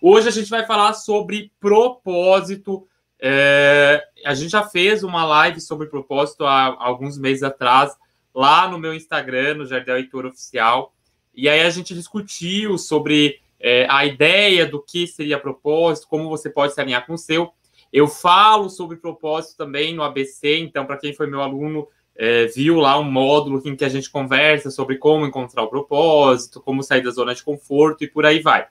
[0.00, 2.86] Hoje a gente vai falar sobre propósito.
[3.18, 7.96] É, a gente já fez uma live sobre propósito há alguns meses atrás,
[8.34, 10.94] lá no meu Instagram, no Jardel Heitor Oficial.
[11.34, 16.50] E aí a gente discutiu sobre é, a ideia do que seria propósito, como você
[16.50, 17.50] pode se alinhar com o seu.
[17.90, 22.76] Eu falo sobre propósito também no ABC, então, para quem foi meu aluno, é, viu
[22.76, 27.02] lá um módulo em que a gente conversa sobre como encontrar o propósito, como sair
[27.02, 28.66] da zona de conforto e por aí vai.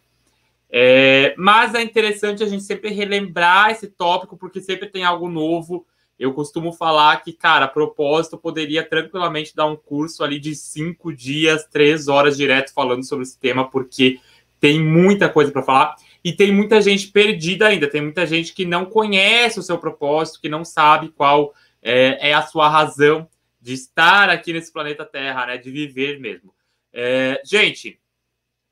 [0.77, 5.87] É, mas é interessante a gente sempre relembrar esse tópico, porque sempre tem algo novo.
[6.19, 11.65] Eu costumo falar que, cara, propósito poderia tranquilamente dar um curso ali de cinco dias,
[11.71, 14.19] três horas direto falando sobre esse tema, porque
[14.59, 17.89] tem muita coisa para falar e tem muita gente perdida ainda.
[17.89, 22.33] Tem muita gente que não conhece o seu propósito, que não sabe qual é, é
[22.33, 23.29] a sua razão
[23.61, 25.57] de estar aqui nesse planeta Terra, né?
[25.57, 26.53] De viver mesmo.
[26.91, 27.97] É, gente,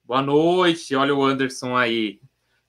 [0.05, 0.95] boa noite.
[0.95, 2.19] Olha o Anderson aí.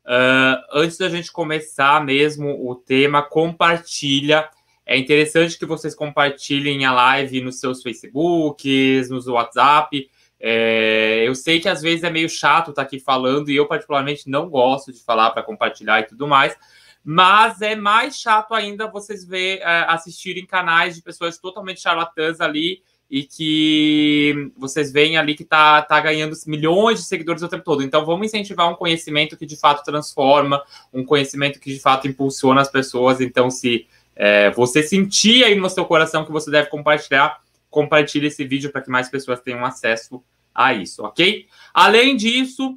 [0.07, 4.49] Uh, antes da gente começar mesmo o tema, compartilha.
[4.87, 10.09] É interessante que vocês compartilhem a live nos seus Facebooks, nos WhatsApp.
[10.39, 14.29] É, eu sei que às vezes é meio chato estar aqui falando e eu particularmente
[14.29, 16.55] não gosto de falar para compartilhar e tudo mais,
[17.03, 22.83] mas é mais chato ainda vocês ver, é, assistirem canais de pessoas totalmente charlatãs ali
[23.15, 27.85] e que vocês veem ali que tá, tá ganhando milhões de seguidores o tempo todo.
[27.85, 30.61] Então vamos incentivar um conhecimento que de fato transforma,
[30.93, 33.21] um conhecimento que de fato impulsiona as pessoas.
[33.21, 38.45] Então, se é, você sentir aí no seu coração que você deve compartilhar, compartilhe esse
[38.45, 40.21] vídeo para que mais pessoas tenham acesso
[40.53, 41.47] a isso, ok?
[41.73, 42.77] Além disso,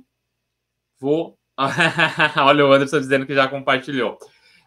[1.00, 1.36] vou
[2.38, 4.20] Olha o Anderson dizendo que já compartilhou.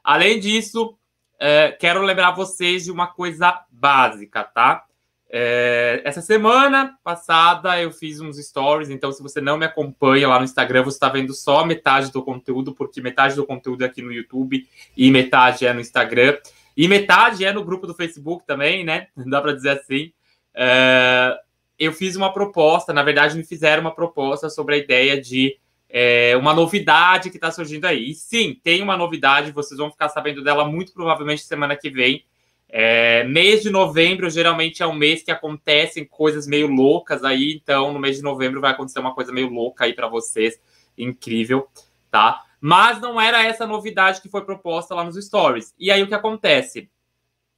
[0.03, 0.99] Além disso,
[1.39, 4.85] é, quero lembrar vocês de uma coisa básica, tá?
[5.33, 10.39] É, essa semana passada eu fiz uns stories, então se você não me acompanha lá
[10.39, 14.03] no Instagram, você está vendo só metade do conteúdo, porque metade do conteúdo é aqui
[14.03, 16.37] no YouTube e metade é no Instagram.
[16.77, 19.07] E metade é no grupo do Facebook também, né?
[19.17, 20.13] Dá para dizer assim.
[20.53, 21.39] É,
[21.79, 25.57] eu fiz uma proposta, na verdade, me fizeram uma proposta sobre a ideia de
[25.93, 28.11] é uma novidade que está surgindo aí.
[28.11, 32.25] E sim, tem uma novidade, vocês vão ficar sabendo dela muito provavelmente semana que vem.
[32.73, 37.93] É, mês de novembro geralmente é um mês que acontecem coisas meio loucas aí, então
[37.93, 40.61] no mês de novembro vai acontecer uma coisa meio louca aí para vocês,
[40.97, 41.69] incrível,
[42.11, 42.45] tá?
[42.61, 45.75] Mas não era essa novidade que foi proposta lá nos stories.
[45.79, 46.89] E aí o que acontece?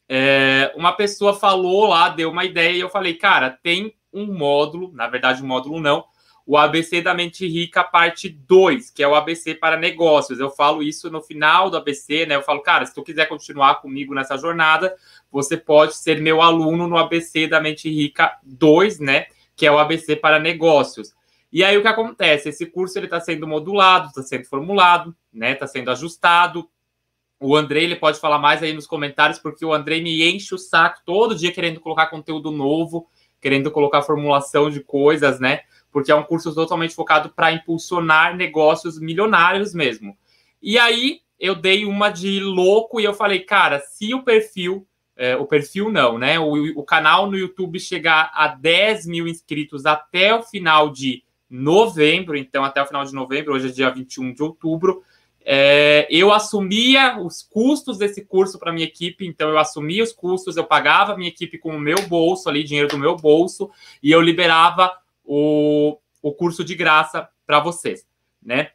[0.08, 4.92] É, uma pessoa falou lá, deu uma ideia e eu falei, cara, tem um módulo,
[4.92, 6.04] na verdade um módulo não,
[6.46, 10.40] o ABC da Mente Rica, parte 2, que é o ABC para negócios.
[10.40, 12.34] Eu falo isso no final do ABC, né?
[12.34, 14.94] Eu falo, cara, se tu quiser continuar comigo nessa jornada,
[15.30, 19.26] você pode ser meu aluno no ABC da Mente Rica 2, né?
[19.54, 21.14] Que é o ABC para negócios.
[21.52, 22.48] E aí o que acontece?
[22.48, 25.52] Esse curso ele está sendo modulado, está sendo formulado, né?
[25.52, 26.68] Está sendo ajustado.
[27.38, 30.58] O Andrei ele pode falar mais aí nos comentários, porque o Andrei me enche o
[30.58, 33.08] saco todo dia querendo colocar conteúdo novo,
[33.40, 35.60] querendo colocar formulação de coisas, né?
[35.92, 40.16] Porque é um curso totalmente focado para impulsionar negócios milionários mesmo.
[40.60, 44.86] E aí eu dei uma de louco e eu falei, cara, se o perfil,
[45.16, 46.40] é, o perfil não, né?
[46.40, 52.36] O, o canal no YouTube chegar a 10 mil inscritos até o final de novembro,
[52.36, 55.02] então até o final de novembro, hoje é dia 21 de outubro,
[55.44, 60.56] é, eu assumia os custos desse curso para minha equipe, então eu assumia os custos,
[60.56, 63.70] eu pagava a minha equipe com o meu bolso ali, dinheiro do meu bolso,
[64.02, 64.90] e eu liberava
[65.24, 68.06] o, o curso de graça para vocês,
[68.42, 68.70] né?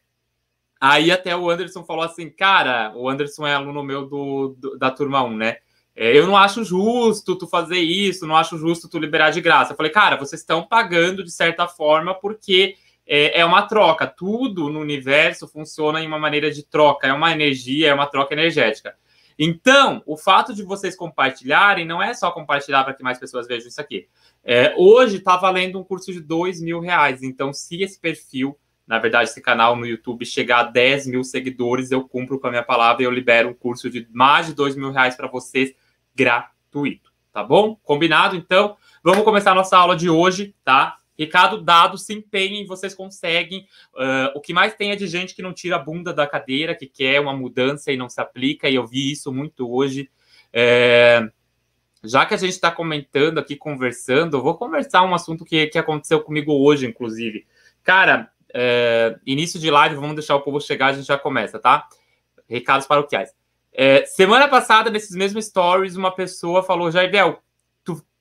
[0.79, 4.91] Aí até o Anderson falou assim, cara, o Anderson é aluno meu do, do da
[4.91, 5.57] turma 1, né?
[5.95, 9.73] É, eu não acho justo tu fazer isso, não acho justo tu liberar de graça.
[9.73, 12.75] Eu falei, cara, vocês estão pagando de certa forma porque
[13.07, 14.05] é, é, uma troca.
[14.05, 18.35] Tudo no universo funciona em uma maneira de troca, é uma energia, é uma troca
[18.35, 18.95] energética.
[19.37, 23.67] Então, o fato de vocês compartilharem não é só compartilhar para que mais pessoas vejam
[23.67, 24.07] isso aqui.
[24.43, 27.21] É, hoje está valendo um curso de dois mil reais.
[27.21, 31.91] Então, se esse perfil, na verdade, esse canal no YouTube chegar a 10 mil seguidores,
[31.91, 34.75] eu cumpro com a minha palavra e eu libero um curso de mais de dois
[34.75, 35.73] mil reais para vocês
[36.15, 37.11] gratuito.
[37.31, 37.75] Tá bom?
[37.83, 38.35] Combinado?
[38.35, 40.96] Então, vamos começar a nossa aula de hoje, tá?
[41.17, 43.67] Recado dado, se empenhem, vocês conseguem.
[43.93, 46.75] Uh, o que mais tem é de gente que não tira a bunda da cadeira,
[46.75, 50.09] que quer uma mudança e não se aplica, e eu vi isso muito hoje.
[50.53, 51.27] É,
[52.03, 55.77] já que a gente está comentando aqui, conversando, eu vou conversar um assunto que, que
[55.77, 57.45] aconteceu comigo hoje, inclusive.
[57.83, 61.87] Cara, é, início de live, vamos deixar o povo chegar, a gente já começa, tá?
[62.47, 63.33] Recados paroquiais.
[63.73, 67.39] É, semana passada, nesses mesmos stories, uma pessoa falou, Jaivel,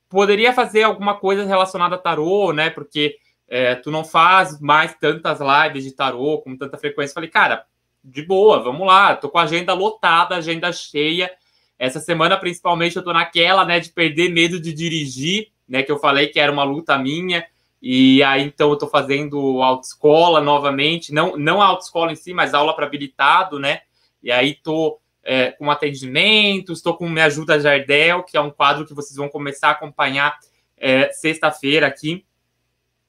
[0.09, 2.71] poderia fazer alguma coisa relacionada a tarô, né?
[2.71, 3.17] Porque
[3.49, 7.15] é, tu não faz mais tantas lives de tarô com tanta frequência.
[7.15, 7.65] Falei, cara,
[8.03, 9.17] de boa, vamos lá.
[9.17, 11.31] Tô com a agenda lotada, agenda cheia.
[11.79, 15.99] Essa semana, principalmente, eu tô naquela, né, de perder medo de dirigir, né, que eu
[15.99, 17.47] falei que era uma luta minha.
[17.83, 22.55] E aí, então, eu tô fazendo autoescola novamente, não, não a autoescola em si, mas
[22.55, 23.83] aula para habilitado, né?
[24.23, 28.87] E aí tô é, com atendimentos, estou com Me Ajuda Jardel, que é um quadro
[28.87, 30.39] que vocês vão começar a acompanhar
[30.77, 32.25] é, sexta-feira aqui.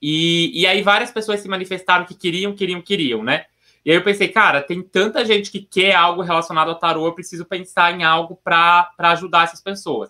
[0.02, 3.46] E, e aí várias pessoas se manifestaram que queriam, queriam, queriam, né?
[3.86, 7.14] E aí eu pensei, cara, tem tanta gente que quer algo relacionado ao tarô, eu
[7.14, 10.10] preciso pensar em algo para ajudar essas pessoas.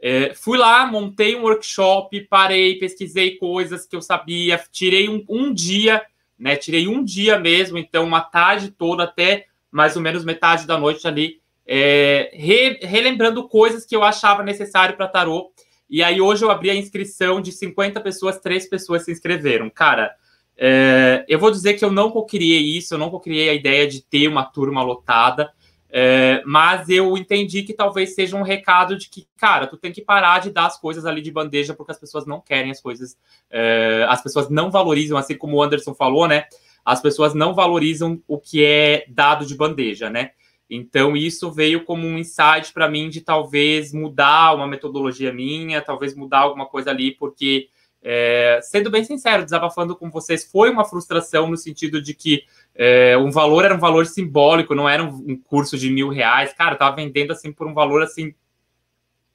[0.00, 5.54] É, fui lá, montei um workshop, parei, pesquisei coisas que eu sabia, tirei um, um
[5.54, 6.04] dia,
[6.36, 6.56] né?
[6.56, 11.06] Tirei um dia mesmo, então uma tarde toda até mais ou menos metade da noite
[11.06, 15.52] ali é, re, relembrando coisas que eu achava necessário para tarô.
[15.88, 19.70] E aí hoje eu abri a inscrição de 50 pessoas, três pessoas se inscreveram.
[19.70, 20.14] Cara,
[20.56, 24.02] é, eu vou dizer que eu não criei isso, eu não criei a ideia de
[24.02, 25.52] ter uma turma lotada,
[25.90, 30.02] é, mas eu entendi que talvez seja um recado de que, cara, tu tem que
[30.02, 33.16] parar de dar as coisas ali de bandeja porque as pessoas não querem as coisas,
[33.50, 36.46] é, as pessoas não valorizam, assim como o Anderson falou, né?
[36.84, 40.32] As pessoas não valorizam o que é dado de bandeja, né?
[40.68, 46.14] Então, isso veio como um insight para mim de talvez mudar uma metodologia minha, talvez
[46.14, 47.68] mudar alguma coisa ali, porque,
[48.02, 52.44] é, sendo bem sincero, desabafando com vocês, foi uma frustração no sentido de que
[52.74, 56.52] é, um valor era um valor simbólico, não era um, um curso de mil reais.
[56.54, 58.34] Cara, eu tava vendendo assim por um valor assim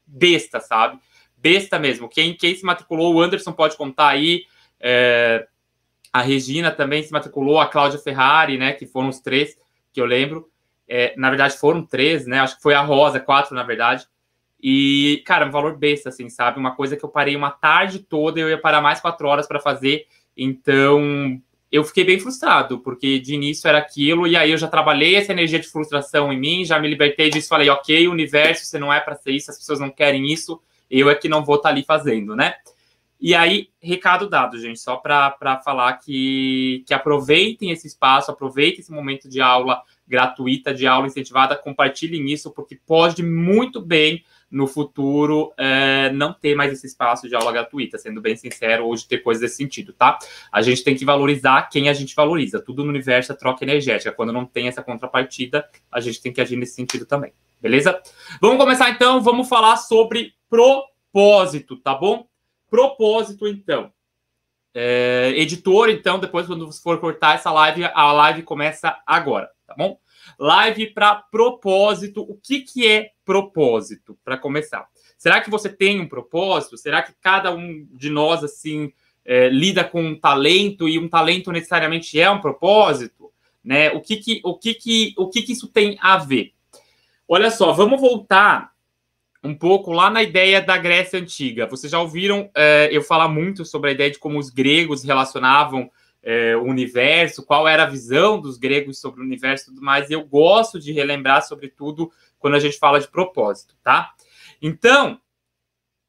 [0.06, 1.00] besta, sabe?
[1.38, 2.10] Besta mesmo.
[2.10, 4.44] Quem, quem se matriculou, o Anderson pode contar aí.
[4.80, 5.48] É,
[6.12, 8.74] a Regina também se matriculou, a Cláudia Ferrari, né?
[8.74, 9.58] Que foram os três
[9.94, 10.49] que eu lembro.
[10.90, 12.40] É, na verdade, foram três, né?
[12.40, 14.08] Acho que foi a Rosa, quatro, na verdade.
[14.62, 16.60] E, cara, um valor besta, assim, sabe?
[16.60, 19.60] Uma coisa que eu parei uma tarde toda eu ia parar mais quatro horas para
[19.60, 20.08] fazer.
[20.36, 21.40] Então,
[21.72, 25.32] eu fiquei bem frustrado, porque de início era aquilo, e aí eu já trabalhei essa
[25.32, 29.00] energia de frustração em mim, já me libertei disso, falei, ok, universo, você não é
[29.00, 30.60] para ser isso, as pessoas não querem isso,
[30.90, 32.56] eu é que não vou estar tá ali fazendo, né?
[33.22, 38.92] E aí, recado dado, gente, só para falar que, que aproveitem esse espaço, aproveitem esse
[38.92, 45.54] momento de aula, gratuita de aula incentivada, compartilhem isso, porque pode muito bem no futuro
[45.56, 49.42] é, não ter mais esse espaço de aula gratuita, sendo bem sincero, hoje ter coisas
[49.42, 50.18] desse sentido, tá?
[50.52, 52.60] A gente tem que valorizar quem a gente valoriza.
[52.60, 54.12] Tudo no universo é troca energética.
[54.12, 58.02] Quando não tem essa contrapartida, a gente tem que agir nesse sentido também, beleza?
[58.42, 62.26] Vamos começar então, vamos falar sobre propósito, tá bom?
[62.72, 63.94] Propósito, então.
[64.74, 70.00] É, editor, então, depois quando for cortar essa live, a live começa agora tá bom?
[70.38, 72.22] Live para propósito.
[72.22, 74.88] O que, que é propósito, para começar?
[75.18, 76.78] Será que você tem um propósito?
[76.78, 78.92] Será que cada um de nós, assim,
[79.24, 83.32] é, lida com um talento e um talento necessariamente é um propósito?
[83.64, 83.92] Né?
[83.92, 86.54] O que que, o que, que, o que, que isso tem a ver?
[87.28, 88.72] Olha só, vamos voltar
[89.44, 91.68] um pouco lá na ideia da Grécia Antiga.
[91.68, 95.90] Vocês já ouviram é, eu falar muito sobre a ideia de como os gregos relacionavam
[96.22, 100.10] é, o universo, qual era a visão dos gregos sobre o universo e tudo mais.
[100.10, 104.14] Eu gosto de relembrar, sobretudo, quando a gente fala de propósito, tá?
[104.62, 105.20] Então,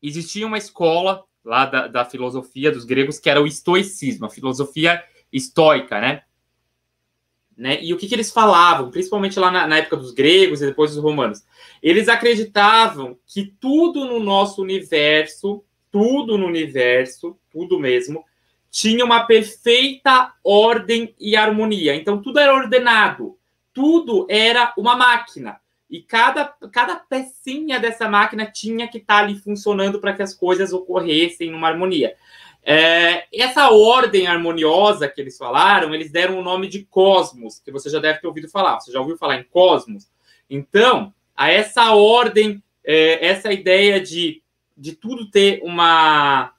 [0.02, 5.02] existia uma escola lá da, da filosofia dos gregos que era o estoicismo, a filosofia
[5.32, 6.22] estoica, né?
[7.60, 7.78] né?
[7.82, 10.94] E o que, que eles falavam, principalmente lá na, na época dos gregos e depois
[10.94, 11.44] dos romanos?
[11.82, 18.24] Eles acreditavam que tudo no nosso universo, tudo no universo, tudo mesmo,
[18.70, 21.94] tinha uma perfeita ordem e harmonia.
[21.94, 23.36] Então, tudo era ordenado,
[23.72, 25.60] tudo era uma máquina.
[25.90, 30.32] E cada, cada pecinha dessa máquina tinha que estar tá ali funcionando para que as
[30.32, 32.14] coisas ocorressem numa harmonia.
[32.62, 37.90] É, essa ordem harmoniosa que eles falaram, eles deram o nome de cosmos, que você
[37.90, 38.78] já deve ter ouvido falar.
[38.78, 40.08] Você já ouviu falar em cosmos?
[40.48, 44.42] Então, a essa ordem, é, essa ideia de,
[44.76, 46.52] de tudo ter uma,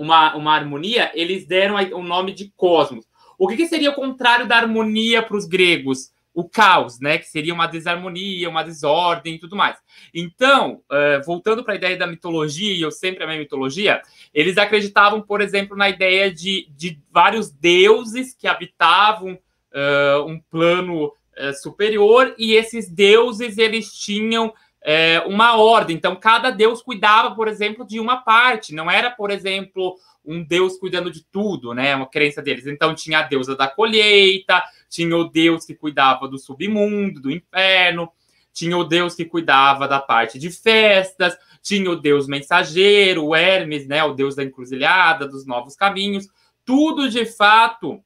[0.00, 3.04] uma, uma harmonia, eles deram o nome de cosmos.
[3.38, 6.10] O que, que seria o contrário da harmonia para os gregos?
[6.32, 7.18] O caos, né?
[7.18, 9.76] Que seria uma desarmonia, uma desordem e tudo mais.
[10.14, 14.00] Então, uh, voltando para a ideia da mitologia, e eu sempre amei mitologia,
[14.32, 21.08] eles acreditavam, por exemplo, na ideia de, de vários deuses que habitavam uh, um plano
[21.08, 25.96] uh, superior, e esses deuses eles tinham é, uma ordem.
[25.96, 28.74] Então, cada deus cuidava, por exemplo, de uma parte.
[28.74, 31.94] Não era, por exemplo, um deus cuidando de tudo, né?
[31.94, 32.66] Uma crença deles.
[32.66, 38.10] Então, tinha a deusa da colheita, tinha o deus que cuidava do submundo, do inferno,
[38.52, 43.86] tinha o deus que cuidava da parte de festas, tinha o deus mensageiro, o Hermes,
[43.86, 44.02] né?
[44.02, 46.28] O deus da encruzilhada, dos novos caminhos.
[46.64, 48.02] Tudo, de fato,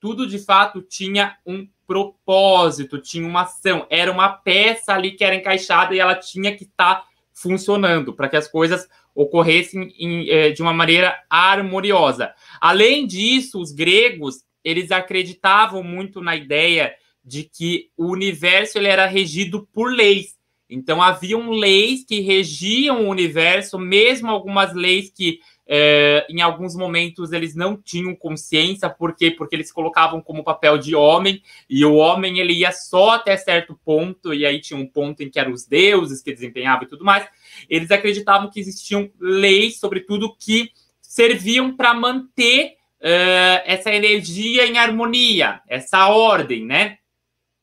[0.00, 5.36] tudo de fato tinha um propósito, tinha uma ação, era uma peça ali que era
[5.36, 10.50] encaixada e ela tinha que estar tá funcionando para que as coisas ocorressem em, eh,
[10.50, 12.34] de uma maneira harmoniosa.
[12.60, 16.92] Além disso, os gregos eles acreditavam muito na ideia
[17.24, 20.36] de que o universo ele era regido por leis.
[20.68, 27.32] Então haviam leis que regiam o universo, mesmo algumas leis que é, em alguns momentos
[27.32, 29.30] eles não tinham consciência, por quê?
[29.30, 33.78] Porque eles colocavam como papel de homem, e o homem ele ia só até certo
[33.84, 37.04] ponto, e aí tinha um ponto em que eram os deuses que desempenhavam e tudo
[37.04, 37.26] mais.
[37.68, 40.70] Eles acreditavam que existiam leis, sobretudo, que
[41.00, 46.98] serviam para manter uh, essa energia em harmonia, essa ordem, né?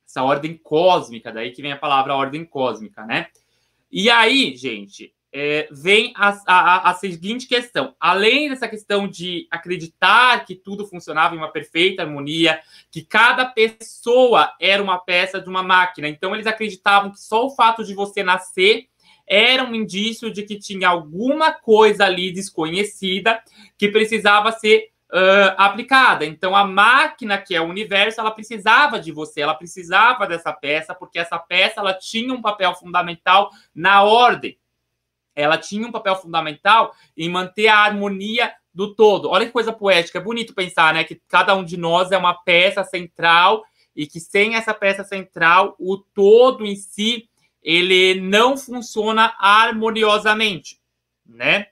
[0.06, 3.28] Essa ordem cósmica, daí que vem a palavra ordem cósmica, né?
[3.92, 10.46] E aí, gente, é, vem a, a, a, seguinte questão: além dessa questão de acreditar
[10.46, 12.62] que tudo funcionava em uma perfeita harmonia,
[12.92, 17.56] que cada pessoa era uma peça de uma máquina, então eles acreditavam que só o
[17.56, 18.86] fato de você nascer
[19.26, 23.42] era um indício de que tinha alguma coisa ali desconhecida
[23.78, 26.26] que precisava ser uh, aplicada.
[26.26, 30.94] Então, a máquina que é o universo, ela precisava de você, ela precisava dessa peça,
[30.94, 34.58] porque essa peça ela tinha um papel fundamental na ordem
[35.36, 39.30] ela tinha um papel fundamental em manter a harmonia do todo.
[39.30, 41.04] Olha que coisa poética, é bonito pensar, né?
[41.04, 43.64] Que cada um de nós é uma peça central
[43.96, 47.30] e que sem essa peça central, o todo em si,
[47.62, 50.80] ele não funciona harmoniosamente,
[51.26, 51.68] né?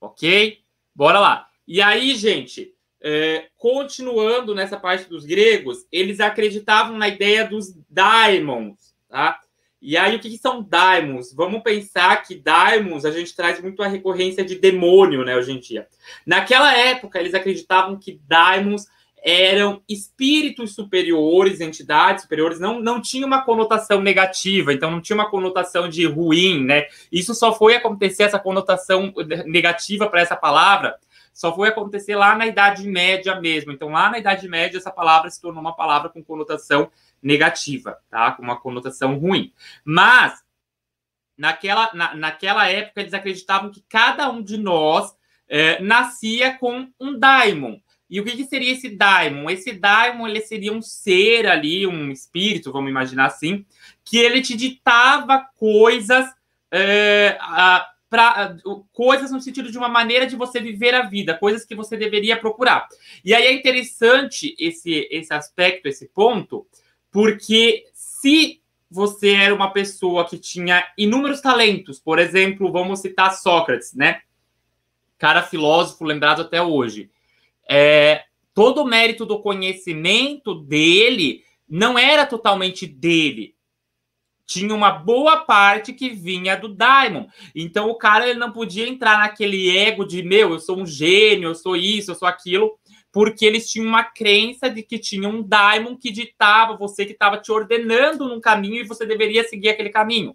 [0.00, 0.60] Ok?
[0.94, 1.48] Bora lá.
[1.66, 8.94] E aí, gente, é, continuando nessa parte dos gregos, eles acreditavam na ideia dos daimons,
[9.08, 9.40] tá?
[9.84, 11.34] E aí, o que, que, são daimons?
[11.34, 15.58] Vamos pensar que daimons a gente traz muito a recorrência de demônio, né, hoje em
[15.58, 15.88] dia.
[16.24, 18.86] Naquela época, eles acreditavam que daimons
[19.24, 25.28] eram espíritos superiores, entidades superiores, não, não tinha uma conotação negativa, então não tinha uma
[25.28, 26.86] conotação de ruim, né?
[27.10, 29.12] Isso só foi acontecer, essa conotação
[29.46, 30.96] negativa para essa palavra,
[31.32, 33.72] só foi acontecer lá na Idade Média mesmo.
[33.72, 36.90] Então, lá na Idade Média, essa palavra se tornou uma palavra com conotação
[37.22, 38.32] negativa, tá?
[38.32, 39.52] Com uma conotação ruim.
[39.84, 40.42] Mas
[41.36, 45.14] naquela, na, naquela época eles acreditavam que cada um de nós
[45.48, 47.78] é, nascia com um daimon.
[48.08, 49.48] E o que, que, seria esse daimon?
[49.48, 53.64] Esse daimon ele seria um ser ali, um espírito, vamos imaginar assim,
[54.04, 56.26] que ele te ditava coisas
[56.70, 57.38] é,
[58.10, 58.56] para
[58.92, 62.36] coisas no sentido de uma maneira de você viver a vida, coisas que você deveria
[62.36, 62.86] procurar.
[63.24, 66.66] E aí é interessante esse, esse aspecto, esse ponto,
[67.12, 73.94] porque se você era uma pessoa que tinha inúmeros talentos, por exemplo, vamos citar Sócrates,
[73.94, 74.22] né?
[75.18, 77.10] Cara filósofo lembrado até hoje.
[77.68, 83.54] É, todo o mérito do conhecimento dele não era totalmente dele.
[84.44, 87.26] Tinha uma boa parte que vinha do Daimon.
[87.54, 91.50] Então o cara ele não podia entrar naquele ego de meu, eu sou um gênio,
[91.50, 92.78] eu sou isso, eu sou aquilo,
[93.12, 97.36] porque eles tinham uma crença de que tinha um daimon que ditava você que estava
[97.36, 100.34] te ordenando num caminho e você deveria seguir aquele caminho.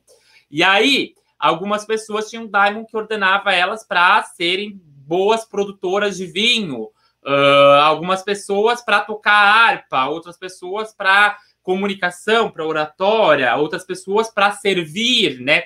[0.50, 6.27] E aí, algumas pessoas tinham um daimon que ordenava elas para serem boas produtoras de
[6.27, 14.29] vinho, uh, algumas pessoas para tocar harpa, outras pessoas para comunicação, para oratória, outras pessoas
[14.29, 15.63] para servir, né?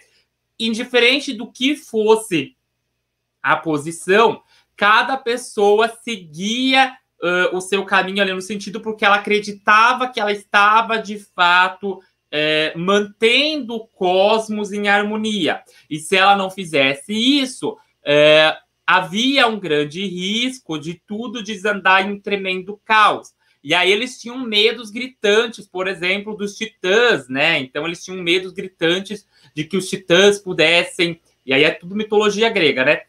[0.57, 2.55] Indiferente do que fosse
[3.43, 4.41] a posição,
[4.75, 10.31] cada pessoa seguia uh, o seu caminho ali no sentido porque ela acreditava que ela
[10.31, 11.99] estava de fato
[12.31, 15.61] é, mantendo o cosmos em harmonia.
[15.89, 18.55] E se ela não fizesse isso, é,
[18.87, 23.33] havia um grande risco de tudo desandar em um tremendo caos.
[23.63, 27.59] E aí eles tinham medos gritantes, por exemplo, dos titãs, né?
[27.59, 31.21] Então eles tinham medos gritantes de que os titãs pudessem.
[31.45, 33.01] E aí é tudo mitologia grega, né?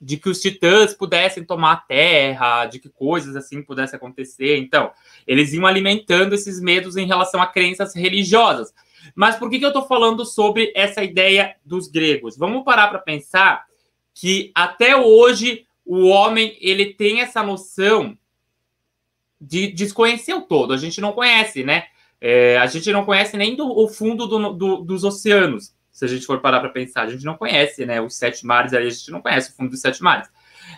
[0.00, 4.58] De que os titãs pudessem tomar a terra, de que coisas assim pudessem acontecer.
[4.58, 4.90] Então,
[5.26, 8.74] eles iam alimentando esses medos em relação a crenças religiosas.
[9.14, 12.36] Mas por que, que eu estou falando sobre essa ideia dos gregos?
[12.36, 13.64] Vamos parar para pensar
[14.14, 18.18] que até hoje o homem ele tem essa noção
[19.40, 20.72] de desconhecer o todo.
[20.72, 21.84] A gente não conhece, né?
[22.20, 26.08] É, a gente não conhece nem do, o fundo do, do, dos oceanos se a
[26.08, 27.04] gente for parar para pensar.
[27.04, 28.02] A gente não conhece, né?
[28.02, 30.28] Os sete mares aí, a gente não conhece o fundo dos sete mares.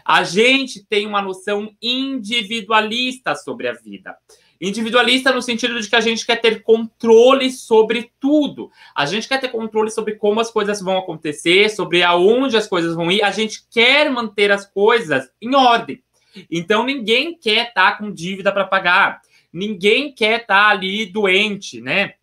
[0.04, 4.16] A gente tem uma noção individualista sobre a vida.
[4.60, 8.70] Individualista no sentido de que a gente quer ter controle sobre tudo.
[8.94, 12.94] A gente quer ter controle sobre como as coisas vão acontecer, sobre aonde as coisas
[12.94, 13.20] vão ir.
[13.24, 16.00] A gente quer manter as coisas em ordem.
[16.48, 19.20] Então ninguém quer estar tá com dívida para pagar,
[19.52, 22.14] ninguém quer estar tá ali doente, né?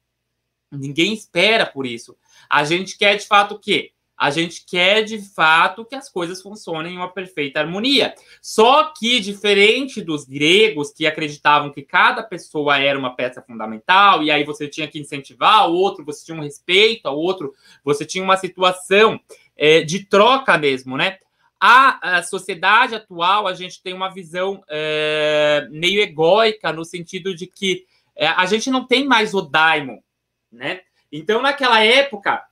[0.71, 2.15] Ninguém espera por isso.
[2.55, 3.91] A gente quer de fato o quê?
[4.17, 8.15] A gente quer de fato que as coisas funcionem em uma perfeita harmonia.
[8.41, 14.31] Só que, diferente dos gregos que acreditavam que cada pessoa era uma peça fundamental, e
[14.31, 18.23] aí você tinha que incentivar o outro, você tinha um respeito ao outro, você tinha
[18.23, 19.19] uma situação
[19.57, 21.17] é, de troca mesmo, né?
[21.59, 27.47] A, a, sociedade atual, a gente tem uma visão é, meio egóica, no sentido de
[27.47, 27.85] que
[28.15, 29.99] é, a gente não tem mais o daimon,
[30.49, 30.79] né?
[31.17, 32.43] Então, naquela época,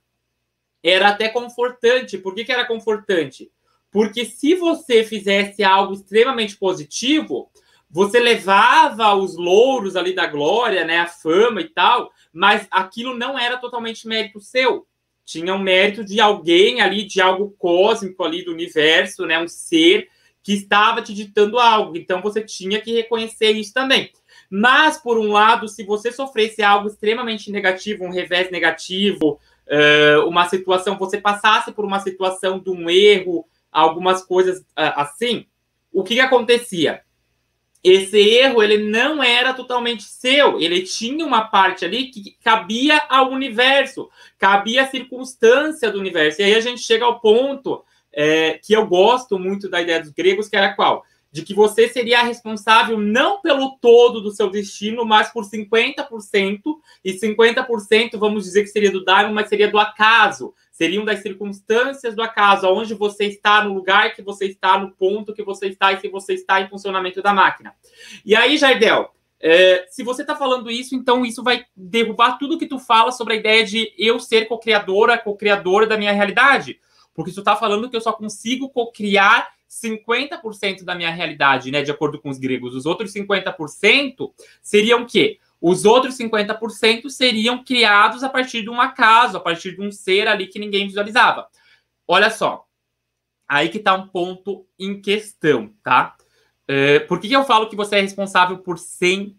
[0.82, 2.16] era até confortante.
[2.16, 3.50] Por que, que era confortante?
[3.90, 7.50] Porque se você fizesse algo extremamente positivo,
[7.90, 13.38] você levava os louros ali da glória, né, a fama e tal, mas aquilo não
[13.38, 14.86] era totalmente mérito seu.
[15.26, 20.08] Tinha um mérito de alguém ali, de algo cósmico ali do universo, né, um ser
[20.42, 21.98] que estava te ditando algo.
[21.98, 24.10] Então você tinha que reconhecer isso também.
[24.56, 30.48] Mas, por um lado, se você sofresse algo extremamente negativo, um revés negativo, uh, uma
[30.48, 35.46] situação, você passasse por uma situação de um erro, algumas coisas uh, assim,
[35.92, 37.00] o que, que acontecia?
[37.82, 43.32] Esse erro ele não era totalmente seu, ele tinha uma parte ali que cabia ao
[43.32, 44.08] universo,
[44.38, 46.40] cabia à circunstância do universo.
[46.40, 50.12] E aí a gente chega ao ponto é, que eu gosto muito da ideia dos
[50.12, 51.04] gregos, que era qual?
[51.34, 56.60] De que você seria responsável não pelo todo do seu destino, mas por 50%,
[57.04, 62.14] e 50% vamos dizer que seria do Daimon, mas seria do acaso, seriam das circunstâncias
[62.14, 65.92] do acaso, aonde você está, no lugar que você está, no ponto que você está
[65.92, 67.74] e se você está em funcionamento da máquina.
[68.24, 69.10] E aí, Jardel,
[69.40, 73.34] é, se você está falando isso, então isso vai derrubar tudo que tu fala sobre
[73.34, 76.78] a ideia de eu ser co-criadora, co-criadora da minha realidade.
[77.12, 81.90] Porque tu está falando que eu só consigo co-criar 50% da minha realidade, né, de
[81.90, 82.74] acordo com os gregos.
[82.74, 85.38] Os outros 50% seriam o quê?
[85.60, 90.28] Os outros 50% seriam criados a partir de um acaso, a partir de um ser
[90.28, 91.48] ali que ninguém visualizava.
[92.06, 92.66] Olha só,
[93.48, 96.16] aí que está um ponto em questão, tá?
[96.68, 99.34] É, por que, que eu falo que você é responsável por 100%?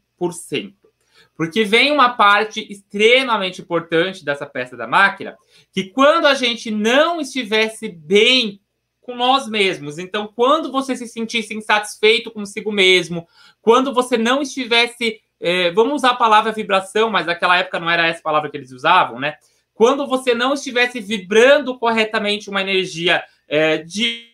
[1.35, 5.37] Porque vem uma parte extremamente importante dessa peça da máquina,
[5.71, 8.61] que quando a gente não estivesse bem
[9.05, 9.99] com nós mesmos.
[9.99, 13.27] Então, quando você se sentisse insatisfeito consigo mesmo,
[13.61, 18.07] quando você não estivesse, é, vamos usar a palavra vibração, mas naquela época não era
[18.07, 19.35] essa palavra que eles usavam, né?
[19.73, 24.27] Quando você não estivesse vibrando corretamente uma energia é, de,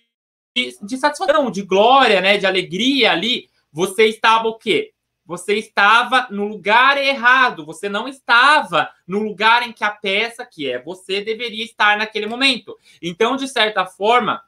[0.55, 4.93] de, de satisfação, de glória, né, de alegria ali, você estava o quê?
[5.25, 10.69] Você estava no lugar errado, você não estava no lugar em que a peça, que
[10.69, 12.77] é você, deveria estar naquele momento.
[13.01, 14.41] Então, de certa forma,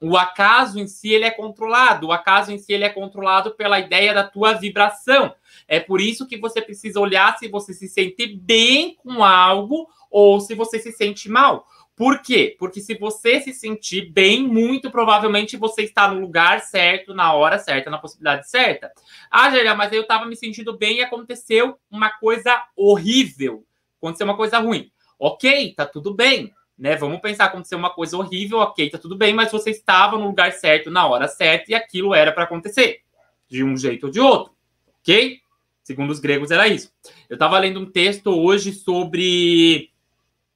[0.00, 2.08] o acaso em si ele é controlado.
[2.08, 5.34] O acaso em si ele é controlado pela ideia da tua vibração.
[5.66, 10.40] É por isso que você precisa olhar se você se sente bem com algo ou
[10.40, 11.66] se você se sente mal.
[11.96, 12.56] Por quê?
[12.58, 17.56] Porque se você se sentir bem, muito provavelmente você está no lugar certo, na hora
[17.58, 18.92] certa, na possibilidade certa.
[19.30, 23.64] Ah, Gélia, mas eu estava me sentindo bem e aconteceu uma coisa horrível.
[23.98, 24.90] Aconteceu uma coisa ruim.
[25.18, 26.96] Ok, tá tudo bem né?
[26.96, 30.52] Vamos pensar acontecer uma coisa horrível, ok, tá tudo bem, mas você estava no lugar
[30.52, 33.00] certo, na hora certa, e aquilo era para acontecer,
[33.48, 34.52] de um jeito ou de outro,
[35.00, 35.38] ok?
[35.84, 36.90] Segundo os gregos, era isso.
[37.28, 39.90] Eu estava lendo um texto hoje sobre.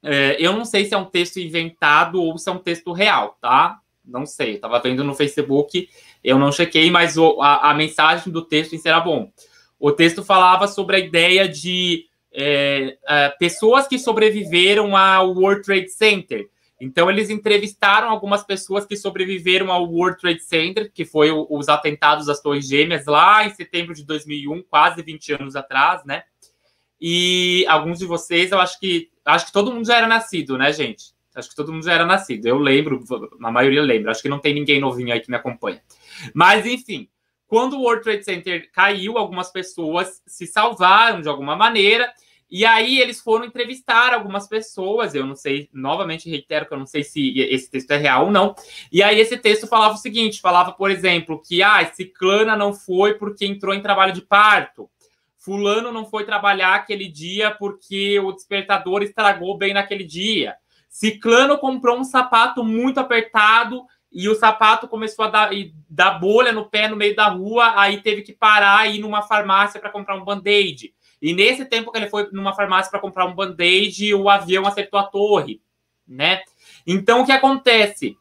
[0.02, 3.36] É, eu não sei se é um texto inventado ou se é um texto real,
[3.38, 3.78] tá?
[4.02, 4.54] Não sei.
[4.54, 5.86] Eu tava vendo no Facebook,
[6.24, 9.30] eu não chequei, mas o, a, a mensagem do texto em si era bom.
[9.78, 15.90] O texto falava sobre a ideia de é, é, pessoas que sobreviveram ao World Trade
[15.90, 16.48] Center.
[16.80, 21.68] Então, eles entrevistaram algumas pessoas que sobreviveram ao World Trade Center, que foi o, os
[21.68, 26.22] atentados das Torres Gêmeas, lá em setembro de 2001, quase 20 anos atrás, né?
[27.00, 30.72] E alguns de vocês, eu acho que acho que todo mundo já era nascido, né,
[30.72, 31.12] gente?
[31.34, 32.46] Acho que todo mundo já era nascido.
[32.46, 33.04] Eu lembro,
[33.42, 34.10] a maioria lembra.
[34.10, 35.80] Acho que não tem ninguém novinho aí que me acompanha.
[36.34, 37.08] Mas, enfim,
[37.48, 42.12] quando o World Trade Center caiu, algumas pessoas se salvaram de alguma maneira
[42.50, 46.86] e aí eles foram entrevistar algumas pessoas, eu não sei, novamente reitero que eu não
[46.86, 48.54] sei se esse texto é real ou não.
[48.90, 53.14] E aí esse texto falava o seguinte, falava, por exemplo, que ah, ciclana não foi
[53.14, 54.88] porque entrou em trabalho de parto.
[55.36, 60.56] Fulano não foi trabalhar aquele dia porque o despertador estragou bem naquele dia.
[60.88, 65.50] Ciclano comprou um sapato muito apertado e o sapato começou a dar,
[65.88, 69.22] dar bolha no pé no meio da rua, aí teve que parar e ir numa
[69.22, 70.94] farmácia para comprar um band-aid.
[71.20, 74.98] E nesse tempo que ele foi numa farmácia para comprar um band-aid, o avião acertou
[74.98, 75.60] a torre,
[76.06, 76.42] né?
[76.86, 78.16] Então, o que acontece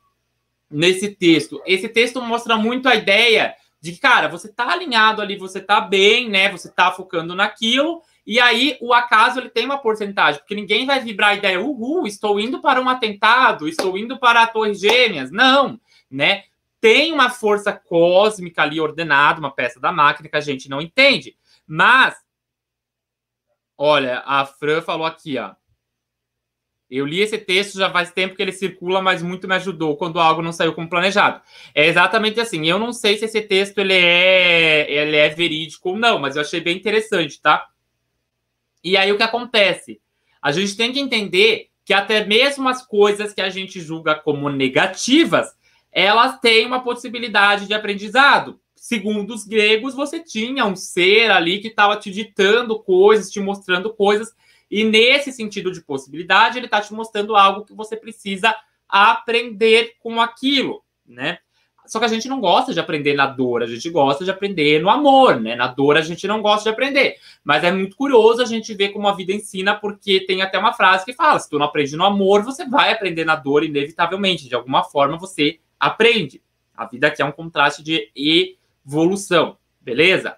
[0.70, 1.62] nesse texto?
[1.66, 5.80] Esse texto mostra muito a ideia de que, cara, você tá alinhado ali, você tá
[5.80, 6.52] bem, né?
[6.52, 11.00] Você tá focando naquilo, e aí o acaso ele tem uma porcentagem, porque ninguém vai
[11.00, 15.32] vibrar a ideia, uhul, estou indo para um atentado, estou indo para a Torre Gêmeas.
[15.32, 15.80] Não,
[16.12, 16.44] né?
[16.82, 21.38] Tem uma força cósmica ali ordenada, uma peça da máquina que a gente não entende.
[21.66, 22.18] Mas,
[23.78, 25.56] olha, a Fran falou aqui, ó.
[26.90, 30.20] Eu li esse texto já faz tempo que ele circula, mas muito me ajudou quando
[30.20, 31.42] algo não saiu como planejado.
[31.74, 32.66] É exatamente assim.
[32.68, 36.42] Eu não sei se esse texto ele é, ele é verídico ou não, mas eu
[36.42, 37.68] achei bem interessante, tá?
[38.84, 40.00] E aí o que acontece?
[40.42, 44.50] A gente tem que entender que até mesmo as coisas que a gente julga como
[44.50, 45.56] negativas,
[45.92, 48.60] elas têm uma possibilidade de aprendizado.
[48.76, 53.94] Segundo os gregos, você tinha um ser ali que estava te ditando coisas, te mostrando
[53.94, 54.34] coisas,
[54.70, 58.54] e nesse sentido de possibilidade, ele está te mostrando algo que você precisa
[58.88, 61.40] aprender com aquilo, né?
[61.88, 64.82] Só que a gente não gosta de aprender na dor, a gente gosta de aprender
[64.82, 65.56] no amor, né?
[65.56, 67.16] Na dor a gente não gosta de aprender.
[67.44, 70.74] Mas é muito curioso a gente ver como a vida ensina, porque tem até uma
[70.74, 74.48] frase que fala: se tu não aprende no amor, você vai aprender na dor, inevitavelmente.
[74.48, 76.42] De alguma forma você aprende.
[76.76, 80.38] A vida aqui é um contraste de evolução, beleza?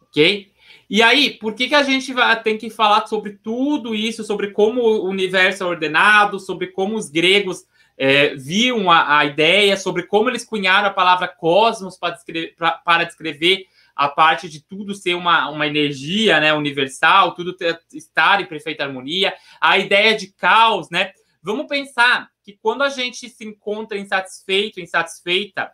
[0.00, 0.50] Ok?
[0.88, 4.50] E aí, por que, que a gente vai, tem que falar sobre tudo isso, sobre
[4.50, 7.64] como o universo é ordenado, sobre como os gregos
[8.04, 13.04] é, viam a, a, ideia sobre como eles cunharam a palavra cosmos para descrever, para
[13.04, 18.46] descrever a parte de tudo ser uma, uma energia né, universal, tudo ter, estar em
[18.46, 21.12] perfeita harmonia, a ideia de caos, né?
[21.40, 25.70] Vamos pensar que quando a gente se encontra insatisfeito, insatisfeita,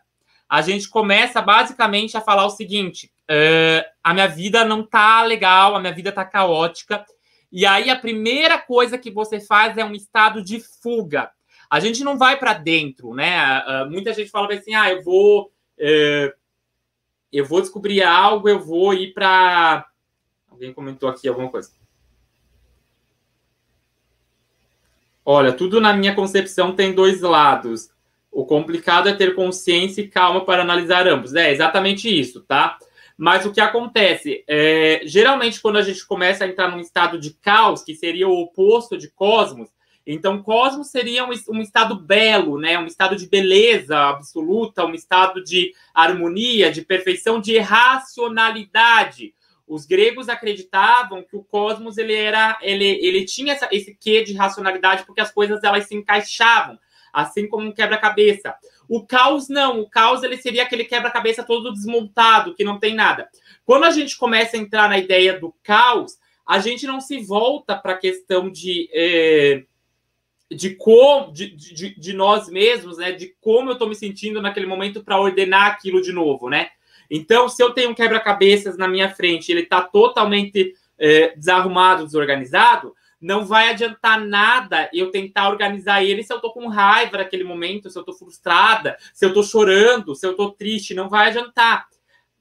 [0.47, 5.75] a gente começa basicamente a falar o seguinte: uh, a minha vida não tá legal,
[5.75, 7.03] a minha vida tá caótica.
[7.51, 11.31] E aí a primeira coisa que você faz é um estado de fuga
[11.69, 13.59] a gente não vai para dentro, né?
[13.59, 16.33] Uh, muita gente fala assim, ah, eu vou, uh,
[17.31, 19.85] eu vou descobrir algo, eu vou ir para.
[20.49, 21.71] Alguém comentou aqui alguma coisa.
[25.23, 27.91] Olha, tudo na minha concepção tem dois lados.
[28.31, 31.35] O complicado é ter consciência e calma para analisar ambos.
[31.35, 32.79] É exatamente isso, tá?
[33.15, 34.43] Mas o que acontece?
[34.47, 38.41] É, geralmente, quando a gente começa a entrar num estado de caos, que seria o
[38.41, 39.69] oposto de cosmos,
[40.11, 42.79] então, cosmos seria um, um, estado belo, né?
[42.79, 49.35] um estado de beleza absoluta, um estado de harmonia, de perfeição, de racionalidade.
[49.67, 54.33] Os gregos acreditavam que o cosmos ele era, ele, ele tinha essa, esse quê de
[54.33, 56.79] racionalidade porque as coisas elas se encaixavam,
[57.13, 58.55] assim como um quebra-cabeça.
[58.87, 63.29] O caos não, o caos ele seria aquele quebra-cabeça todo desmontado, que não tem nada.
[63.63, 66.17] Quando a gente começa a entrar na ideia do caos,
[66.47, 69.65] a gente não se volta para a questão de eh,
[70.51, 73.11] de como de, de, de, nós mesmos, né?
[73.11, 76.69] De como eu estou me sentindo naquele momento para ordenar aquilo de novo, né?
[77.09, 82.93] Então, se eu tenho um quebra-cabeças na minha frente, ele está totalmente é, desarrumado, desorganizado,
[83.19, 87.89] não vai adiantar nada eu tentar organizar ele se eu estou com raiva naquele momento,
[87.89, 91.87] se eu estou frustrada, se eu estou chorando, se eu estou triste, não vai adiantar.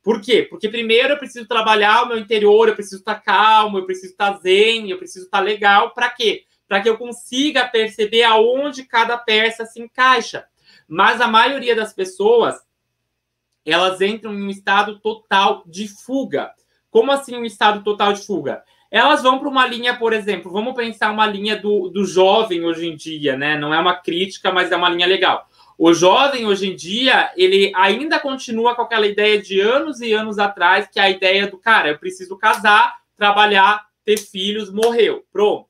[0.02, 0.46] Por quê?
[0.48, 4.12] Porque primeiro eu preciso trabalhar o meu interior, eu preciso estar tá calmo, eu preciso
[4.12, 5.90] estar tá zen, eu preciso estar tá legal.
[5.90, 6.44] Para quê?
[6.68, 10.44] Para que eu consiga perceber aonde cada peça se encaixa.
[10.86, 12.56] Mas a maioria das pessoas,
[13.64, 16.52] elas entram em um estado total de fuga.
[16.90, 18.62] Como assim um estado total de fuga?
[18.90, 22.86] Elas vão para uma linha, por exemplo, vamos pensar uma linha do, do jovem hoje
[22.86, 23.58] em dia, né?
[23.58, 25.46] Não é uma crítica, mas é uma linha legal.
[25.76, 30.38] O jovem hoje em dia, ele ainda continua com aquela ideia de anos e anos
[30.38, 35.24] atrás, que é a ideia do cara, eu preciso casar, trabalhar, ter filhos, morreu.
[35.30, 35.67] Pronto.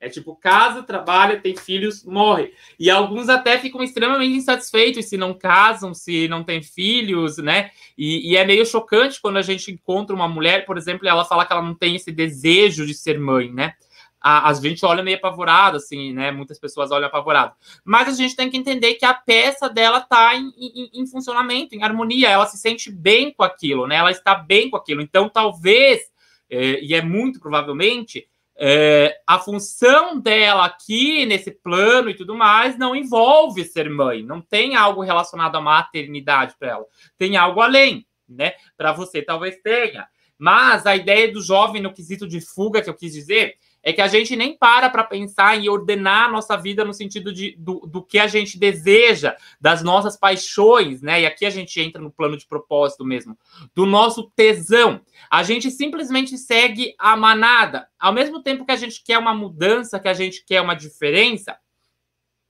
[0.00, 2.52] É tipo, casa, trabalha, tem filhos, morre.
[2.78, 7.72] E alguns até ficam extremamente insatisfeitos se não casam, se não têm filhos, né?
[7.96, 11.24] E, e, é meio chocante quando a gente encontra uma mulher, por exemplo, e ela
[11.24, 13.74] fala que ela não tem esse desejo de ser mãe, né?
[14.20, 16.30] A, a gente olha meio apavorado, assim, né?
[16.30, 17.54] Muitas pessoas olham apavorado.
[17.84, 21.74] Mas a gente tem que entender que a peça dela está em, em, em funcionamento,
[21.74, 22.28] em harmonia.
[22.28, 23.96] Ela se sente bem com aquilo, né?
[23.96, 25.02] Ela está bem com aquilo.
[25.02, 26.02] Então, talvez,
[26.48, 28.28] é, e é muito provavelmente
[28.60, 34.40] é, a função dela aqui nesse plano e tudo mais não envolve ser mãe, não
[34.40, 36.84] tem algo relacionado à maternidade para ela,
[37.16, 38.54] tem algo além, né?
[38.76, 40.08] Para você talvez tenha.
[40.36, 44.00] Mas a ideia do jovem no quesito de fuga que eu quis dizer é que
[44.00, 47.80] a gente nem para para pensar em ordenar a nossa vida no sentido de, do,
[47.86, 51.22] do que a gente deseja, das nossas paixões, né?
[51.22, 53.38] E aqui a gente entra no plano de propósito mesmo,
[53.74, 55.00] do nosso tesão.
[55.30, 57.88] A gente simplesmente segue a manada.
[57.98, 61.56] Ao mesmo tempo que a gente quer uma mudança, que a gente quer uma diferença,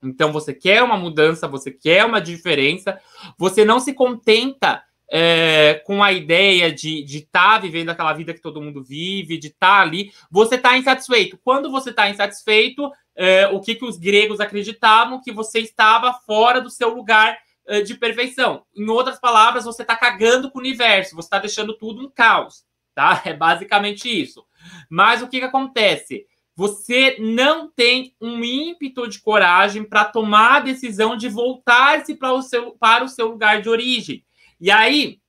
[0.01, 2.99] então você quer uma mudança, você quer uma diferença,
[3.37, 8.41] você não se contenta é, com a ideia de estar tá vivendo aquela vida que
[8.41, 11.39] todo mundo vive, de estar tá ali, você está insatisfeito.
[11.43, 15.21] Quando você está insatisfeito, é, o que, que os gregos acreditavam?
[15.21, 17.37] Que você estava fora do seu lugar
[17.67, 18.63] é, de perfeição.
[18.75, 22.63] Em outras palavras, você está cagando com o universo, você está deixando tudo um caos,
[22.99, 23.21] tá?
[23.25, 24.45] É basicamente isso.
[24.89, 26.25] Mas o que, que acontece?
[26.55, 32.41] Você não tem um ímpeto de coragem para tomar a decisão de voltar-se para o,
[32.41, 34.25] seu, para o seu lugar de origem.
[34.59, 35.21] E aí,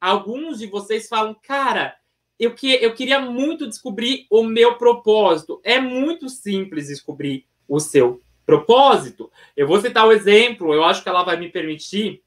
[0.00, 1.94] alguns de vocês falam, cara,
[2.36, 5.60] eu, que, eu queria muito descobrir o meu propósito.
[5.62, 9.30] É muito simples descobrir o seu propósito.
[9.56, 12.23] Eu vou citar o um exemplo, eu acho que ela vai me permitir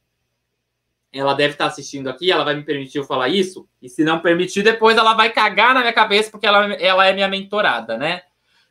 [1.17, 4.19] ela deve estar assistindo aqui, ela vai me permitir eu falar isso, e se não
[4.19, 8.21] permitir, depois ela vai cagar na minha cabeça, porque ela, ela é minha mentorada, né?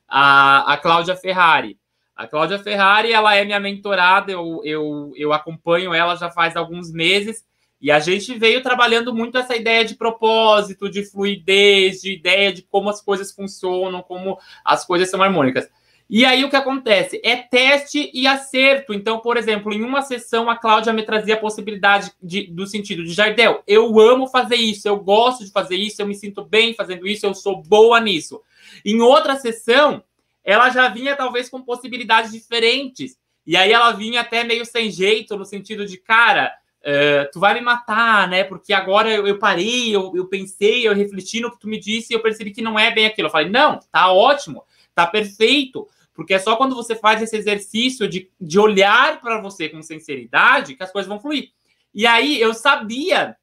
[0.08, 1.78] A, a Cláudia Ferrari.
[2.14, 6.92] A Cláudia Ferrari, ela é minha mentorada, eu, eu, eu acompanho ela já faz alguns
[6.92, 7.44] meses,
[7.80, 12.62] e a gente veio trabalhando muito essa ideia de propósito, de fluidez, de ideia de
[12.62, 15.68] como as coisas funcionam, como as coisas são harmônicas.
[16.08, 17.20] E aí o que acontece?
[17.24, 18.94] É teste e acerto.
[18.94, 23.02] Então, por exemplo, em uma sessão a Cláudia me trazia a possibilidade de, do sentido
[23.02, 26.74] de Jardel, eu amo fazer isso, eu gosto de fazer isso, eu me sinto bem
[26.74, 28.40] fazendo isso, eu sou boa nisso.
[28.84, 30.02] Em outra sessão,
[30.44, 33.18] ela já vinha talvez com possibilidades diferentes.
[33.44, 37.54] E aí ela vinha até meio sem jeito, no sentido de, cara, uh, tu vai
[37.54, 38.44] me matar, né?
[38.44, 42.12] Porque agora eu, eu parei, eu, eu pensei, eu refleti no que tu me disse
[42.12, 43.26] e eu percebi que não é bem aquilo.
[43.26, 44.62] Eu falei, não, tá ótimo,
[44.94, 49.68] tá perfeito porque é só quando você faz esse exercício de, de olhar para você
[49.68, 51.52] com sinceridade que as coisas vão fluir.
[51.94, 53.36] E aí eu sabia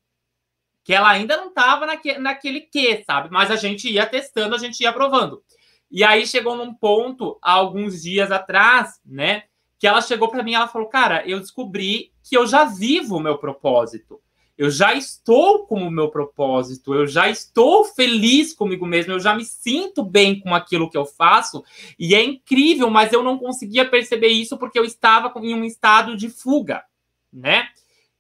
[0.84, 3.30] que ela ainda não estava naque, naquele que, sabe?
[3.32, 5.44] Mas a gente ia testando, a gente ia provando.
[5.90, 9.44] E aí chegou num ponto, há alguns dias atrás, né?
[9.78, 13.18] Que ela chegou para mim e ela falou: Cara, eu descobri que eu já vivo
[13.18, 14.20] o meu propósito
[14.58, 19.36] eu já estou com o meu propósito, eu já estou feliz comigo mesmo, eu já
[19.36, 21.64] me sinto bem com aquilo que eu faço,
[21.98, 26.16] e é incrível, mas eu não conseguia perceber isso porque eu estava em um estado
[26.16, 26.84] de fuga,
[27.32, 27.70] né?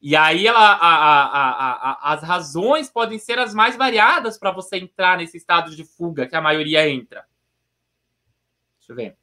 [0.02, 4.78] E aí ela, a, a, a, as razões podem ser as mais variadas para você
[4.78, 7.26] entrar nesse estado de fuga que a maioria entra.
[8.80, 9.23] Deixa eu ver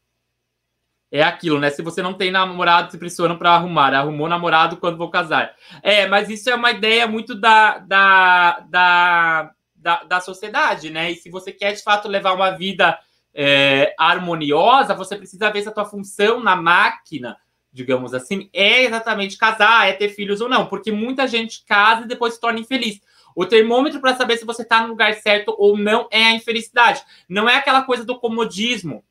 [1.12, 1.70] é aquilo, né?
[1.70, 3.92] Se você não tem namorado, se pressiona para arrumar.
[3.92, 5.54] Arrumou namorado quando vou casar.
[5.82, 11.10] É, mas isso é uma ideia muito da, da, da, da, da sociedade, né?
[11.10, 12.96] E se você quer de fato levar uma vida
[13.34, 17.36] é, harmoniosa, você precisa ver se a tua função na máquina,
[17.72, 20.66] digamos assim, é exatamente casar, é ter filhos ou não.
[20.66, 23.00] Porque muita gente casa e depois se torna infeliz.
[23.34, 27.02] O termômetro para saber se você está no lugar certo ou não é a infelicidade.
[27.28, 29.04] Não é aquela coisa do comodismo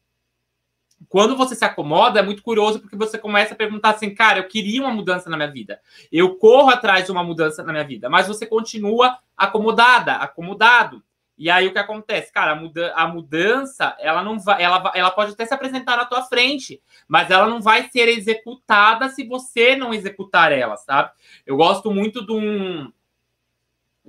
[1.08, 4.48] quando você se acomoda, é muito curioso porque você começa a perguntar assim, cara, eu
[4.48, 5.80] queria uma mudança na minha vida.
[6.12, 11.04] Eu corro atrás de uma mudança na minha vida, mas você continua acomodada, acomodado.
[11.38, 12.34] E aí o que acontece?
[12.34, 16.04] Cara, a, muda a mudança, ela não vai, ela, ela pode até se apresentar na
[16.04, 21.12] tua frente, mas ela não vai ser executada se você não executar ela, sabe?
[21.46, 22.92] Eu gosto muito de um,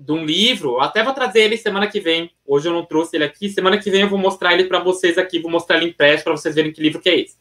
[0.00, 2.30] de um livro, até vou trazer ele semana que vem.
[2.46, 5.18] Hoje eu não trouxe ele aqui, semana que vem eu vou mostrar ele para vocês
[5.18, 7.36] aqui, vou mostrar ele impresso para vocês verem que livro que é esse.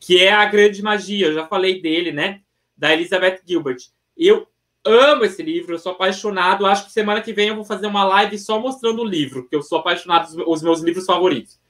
[0.00, 2.40] Que é A Grande Magia, eu já falei dele, né?
[2.76, 3.78] Da Elizabeth Gilbert.
[4.16, 4.48] Eu
[4.84, 6.64] amo esse livro, eu sou apaixonado.
[6.64, 9.54] Acho que semana que vem eu vou fazer uma live só mostrando o livro, que
[9.54, 11.60] eu sou apaixonado, os meus livros favoritos.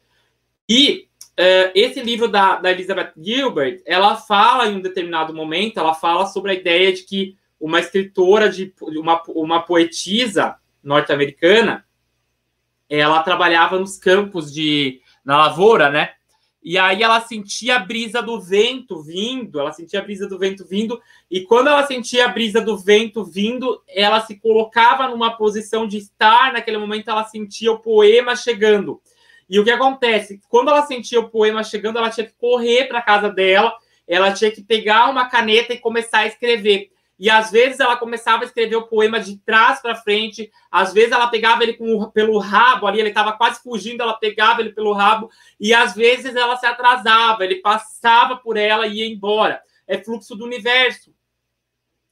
[0.68, 5.94] E uh, esse livro da, da Elizabeth Gilbert, ela fala em um determinado momento, ela
[5.94, 11.84] fala sobre a ideia de que uma escritora de uma, uma poetisa norte-americana,
[12.88, 16.12] ela trabalhava nos campos de na lavoura, né?
[16.62, 20.66] E aí ela sentia a brisa do vento vindo, ela sentia a brisa do vento
[20.66, 25.86] vindo, e quando ela sentia a brisa do vento vindo, ela se colocava numa posição
[25.86, 29.00] de estar, naquele momento ela sentia o poema chegando.
[29.48, 30.40] E o que acontece?
[30.48, 33.74] Quando ela sentia o poema chegando, ela tinha que correr para casa dela,
[34.06, 36.90] ela tinha que pegar uma caneta e começar a escrever.
[37.18, 41.10] E às vezes ela começava a escrever o poema de trás para frente, às vezes
[41.10, 44.92] ela pegava ele com, pelo rabo ali, ele estava quase fugindo, ela pegava ele pelo
[44.92, 45.28] rabo,
[45.58, 49.60] e às vezes ela se atrasava, ele passava por ela e ia embora.
[49.86, 51.12] É fluxo do universo.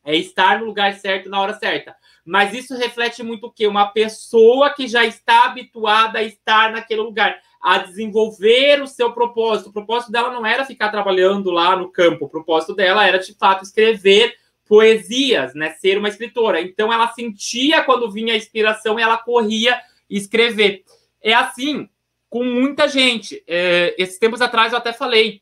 [0.04, 1.94] É estar no lugar certo na hora certa.
[2.24, 3.68] Mas isso reflete muito o quê?
[3.68, 9.70] Uma pessoa que já está habituada a estar naquele lugar, a desenvolver o seu propósito.
[9.70, 13.34] O propósito dela não era ficar trabalhando lá no campo, o propósito dela era de
[13.34, 14.34] fato escrever
[14.66, 15.70] poesias, né?
[15.74, 16.60] Ser uma escritora.
[16.60, 20.84] Então ela sentia quando vinha a inspiração ela corria escrever.
[21.22, 21.88] É assim
[22.28, 23.42] com muita gente.
[23.46, 25.40] É, esses tempos atrás eu até falei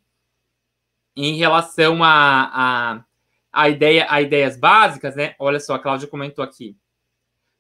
[1.17, 3.05] em relação a, a,
[3.53, 5.35] a ideia, a ideias básicas, né?
[5.39, 6.77] Olha só, a Cláudia comentou aqui.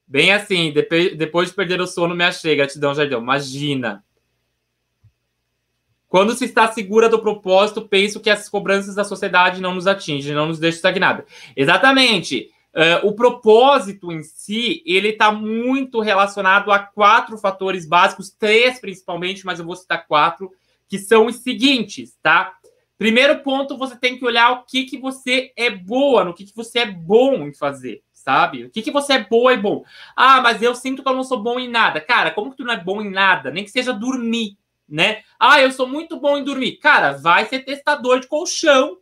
[0.07, 2.55] Bem assim, depois de perder o sono, me achei.
[2.57, 3.21] Gratidão, Jardel.
[3.21, 4.05] Imagina.
[6.15, 10.33] Quando se está segura do propósito, penso que as cobranças da sociedade não nos atingem,
[10.33, 11.25] não nos deixam estagnados.
[11.57, 12.53] Exatamente.
[12.73, 19.45] Uh, o propósito em si, ele está muito relacionado a quatro fatores básicos, três principalmente,
[19.45, 20.53] mas eu vou citar quatro,
[20.89, 22.53] que são os seguintes, tá?
[22.97, 26.55] Primeiro ponto, você tem que olhar o que, que você é boa, no que, que
[26.55, 28.65] você é bom em fazer sabe?
[28.65, 29.85] O que, que você é boa e bom?
[30.17, 32.01] Ah, mas eu sinto que eu não sou bom em nada.
[32.01, 33.51] Cara, como que tu não é bom em nada?
[33.51, 34.57] Nem que seja dormir,
[34.89, 35.23] né?
[35.39, 36.79] Ah, eu sou muito bom em dormir.
[36.79, 38.99] Cara, vai ser testador de colchão,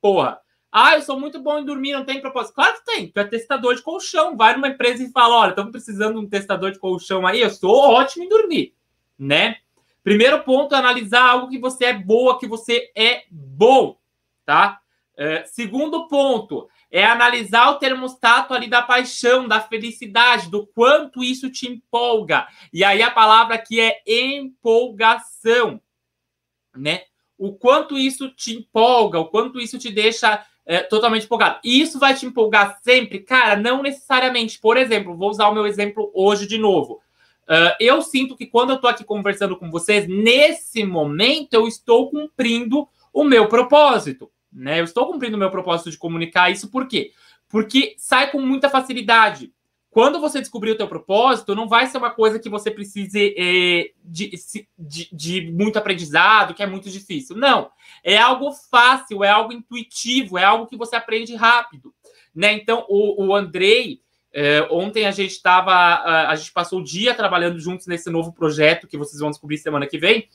[0.00, 0.40] porra.
[0.70, 2.54] Ah, eu sou muito bom em dormir, não tem propósito.
[2.54, 4.36] Claro que tem, tu é testador de colchão.
[4.36, 7.50] Vai numa empresa e fala: olha, estamos precisando de um testador de colchão aí, eu
[7.50, 8.74] sou ótimo em dormir,
[9.18, 9.56] né?
[10.04, 13.98] Primeiro ponto analisar algo que você é boa, que você é bom,
[14.44, 14.80] tá?
[15.20, 21.50] É, segundo ponto, é analisar o termostato ali da paixão, da felicidade, do quanto isso
[21.50, 22.46] te empolga.
[22.72, 25.80] E aí a palavra aqui é empolgação,
[26.72, 27.02] né?
[27.36, 31.58] O quanto isso te empolga, o quanto isso te deixa é, totalmente empolgado.
[31.64, 33.18] E isso vai te empolgar sempre?
[33.18, 34.60] Cara, não necessariamente.
[34.60, 37.02] Por exemplo, vou usar o meu exemplo hoje de novo.
[37.42, 42.08] Uh, eu sinto que quando eu estou aqui conversando com vocês, nesse momento eu estou
[42.08, 44.80] cumprindo o meu propósito né?
[44.80, 47.12] Eu estou cumprindo o meu propósito de comunicar isso, por quê?
[47.48, 49.52] Porque sai com muita facilidade.
[49.90, 53.90] Quando você descobrir o teu propósito, não vai ser uma coisa que você precise é,
[54.04, 54.30] de,
[54.78, 57.36] de, de, muito aprendizado, que é muito difícil.
[57.36, 57.70] Não.
[58.04, 61.92] É algo fácil, é algo intuitivo, é algo que você aprende rápido.
[62.34, 62.52] Né?
[62.52, 64.00] Então, o, o Andrei,
[64.32, 65.72] é, ontem a gente estava.
[65.72, 69.56] A, a gente passou o dia trabalhando juntos nesse novo projeto que vocês vão descobrir
[69.56, 70.28] semana que vem.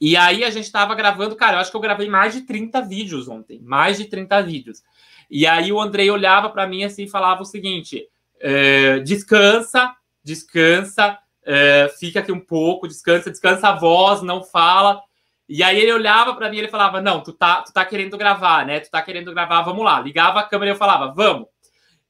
[0.00, 2.80] E aí a gente estava gravando, cara, eu acho que eu gravei mais de 30
[2.82, 4.82] vídeos ontem, mais de 30 vídeos.
[5.28, 8.06] E aí o Andrei olhava para mim assim e falava o seguinte:
[8.40, 15.02] é, descansa, descansa, é, fica aqui um pouco, descansa, descansa a voz, não fala.
[15.48, 18.16] E aí ele olhava para mim e ele falava: Não, tu tá, tu tá querendo
[18.16, 18.80] gravar, né?
[18.80, 20.00] Tu tá querendo gravar, vamos lá.
[20.00, 21.48] Ligava a câmera e eu falava: Vamos.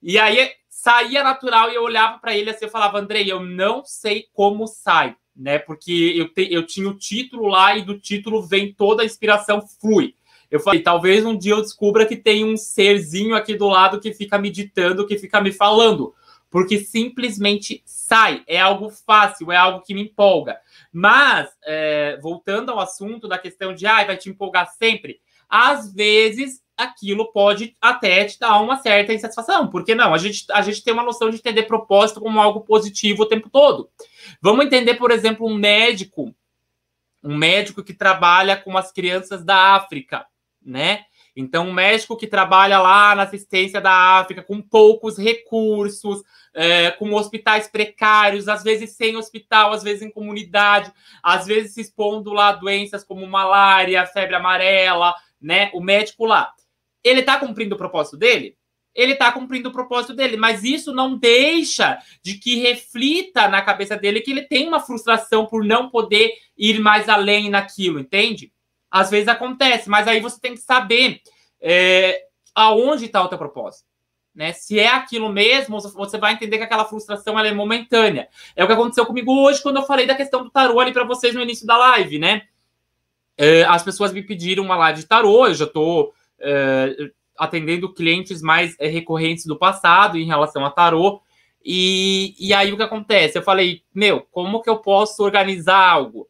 [0.03, 3.85] E aí saía natural e eu olhava para ele assim e falava: Andrei, eu não
[3.85, 5.59] sei como sai né?
[5.59, 9.63] Porque eu, te, eu tinha o título lá e do título vem toda a inspiração
[9.81, 10.15] flui.
[10.51, 14.13] Eu falei, talvez um dia eu descubra que tem um serzinho aqui do lado que
[14.13, 16.15] fica meditando, que fica me falando.
[16.51, 20.59] Porque simplesmente sai, é algo fácil, é algo que me empolga.
[20.91, 26.63] Mas, é, voltando ao assunto da questão de, ah, vai te empolgar sempre, às vezes
[26.79, 29.69] aquilo pode até te dar uma certa insatisfação.
[29.69, 30.15] Porque não?
[30.15, 33.51] A gente, a gente tem uma noção de entender propósito como algo positivo o tempo
[33.51, 33.91] todo.
[34.41, 36.33] Vamos entender, por exemplo, um médico,
[37.23, 40.25] um médico que trabalha com as crianças da África,
[40.65, 41.05] né?
[41.41, 46.21] Então, um médico que trabalha lá na assistência da África com poucos recursos,
[46.53, 51.81] é, com hospitais precários, às vezes sem hospital, às vezes em comunidade, às vezes se
[51.81, 55.71] expondo lá a doenças como malária, febre amarela, né?
[55.75, 56.53] O médico lá
[57.03, 58.57] ele está cumprindo o propósito dele?
[58.95, 63.97] Ele está cumprindo o propósito dele, mas isso não deixa de que reflita na cabeça
[63.97, 68.53] dele que ele tem uma frustração por não poder ir mais além naquilo, entende?
[68.91, 71.21] Às vezes acontece, mas aí você tem que saber
[71.61, 72.25] é,
[72.55, 73.87] aonde está o teu propósito.
[74.35, 74.53] Né?
[74.53, 78.29] Se é aquilo mesmo, você vai entender que aquela frustração é momentânea.
[78.57, 81.05] É o que aconteceu comigo hoje quando eu falei da questão do tarô ali para
[81.05, 82.47] vocês no início da live, né?
[83.39, 88.43] É, as pessoas me pediram uma live de tarô, eu já estou uh, atendendo clientes
[88.43, 91.23] mais uh, recorrentes do passado em relação a tarô.
[91.65, 93.39] E, e aí o que acontece?
[93.39, 96.29] Eu falei, meu, como que eu posso organizar algo?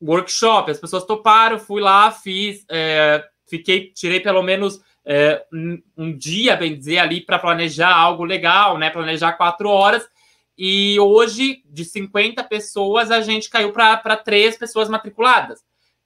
[0.00, 6.16] Workshop, as pessoas toparam, fui lá, fiz, é, fiquei, tirei pelo menos é, um, um,
[6.16, 8.90] dia, bem dizer, ali para planejar algo legal, né?
[8.90, 10.08] Planejar quatro horas.
[10.56, 15.62] E hoje, de 50 pessoas, a gente caiu para três pessoas matriculadas.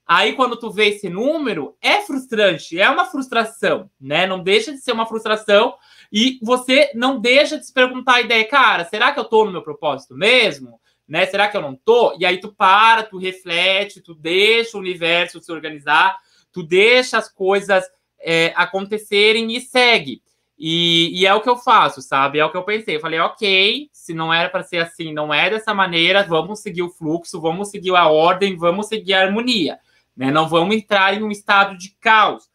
[0.07, 4.27] Aí, quando tu vê esse número, é frustrante, é uma frustração, né?
[4.27, 5.75] Não deixa de ser uma frustração
[6.13, 9.53] e você não deixa de se perguntar a ideia, cara, será que eu tô no
[9.53, 10.79] meu propósito mesmo?
[11.09, 11.27] Né?
[11.27, 12.17] Será que eu não tô?
[12.19, 16.19] E aí tu para, tu reflete, tu deixa o universo se organizar,
[16.53, 17.85] tu deixa as coisas
[18.21, 20.23] é, acontecerem e segue.
[20.57, 22.39] E, e, é o que eu faço, sabe?
[22.39, 22.97] É o que eu pensei.
[22.97, 26.83] Eu falei, ok, se não era para ser assim, não é dessa maneira, vamos seguir
[26.83, 29.79] o fluxo, vamos seguir a ordem, vamos seguir a harmonia.
[30.17, 30.31] Né?
[30.31, 32.49] Não vamos entrar em um estado de caos.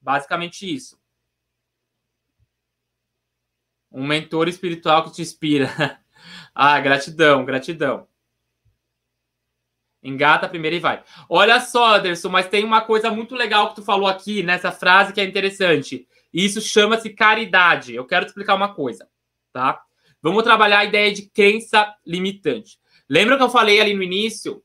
[0.00, 0.98] Basicamente isso.
[3.90, 6.00] Um mentor espiritual que te inspira.
[6.54, 8.08] ah, gratidão, gratidão.
[10.02, 11.02] Engata primeiro e vai.
[11.30, 15.14] Olha só, Anderson, mas tem uma coisa muito legal que tu falou aqui nessa frase
[15.14, 16.06] que é interessante.
[16.32, 17.94] Isso chama-se caridade.
[17.94, 19.08] Eu quero te explicar uma coisa,
[19.52, 19.80] tá?
[20.20, 22.78] Vamos trabalhar a ideia de crença limitante.
[23.08, 24.62] Lembra que eu falei ali no início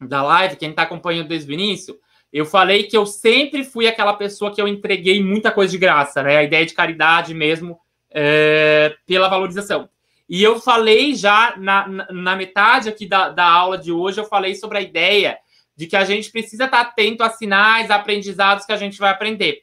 [0.00, 1.98] da live, quem está acompanhando desde o início?
[2.32, 6.22] Eu falei que eu sempre fui aquela pessoa que eu entreguei muita coisa de graça,
[6.22, 6.36] né?
[6.36, 7.78] A ideia de caridade mesmo
[8.10, 9.88] é, pela valorização.
[10.28, 14.54] E eu falei já na, na, metade aqui da, da aula de hoje, eu falei
[14.54, 15.38] sobre a ideia
[15.74, 19.10] de que a gente precisa estar atento a sinais, a aprendizados que a gente vai
[19.10, 19.62] aprender.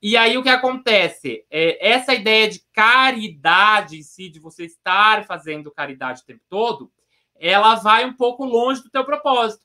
[0.00, 1.44] E aí o que acontece?
[1.50, 6.92] É, essa ideia de caridade em si, de você estar fazendo caridade o tempo todo,
[7.34, 9.63] ela vai um pouco longe do teu propósito.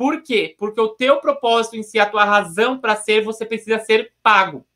[0.00, 0.54] Por quê?
[0.58, 4.66] Porque o teu propósito em si, a tua razão para ser, você precisa ser pago.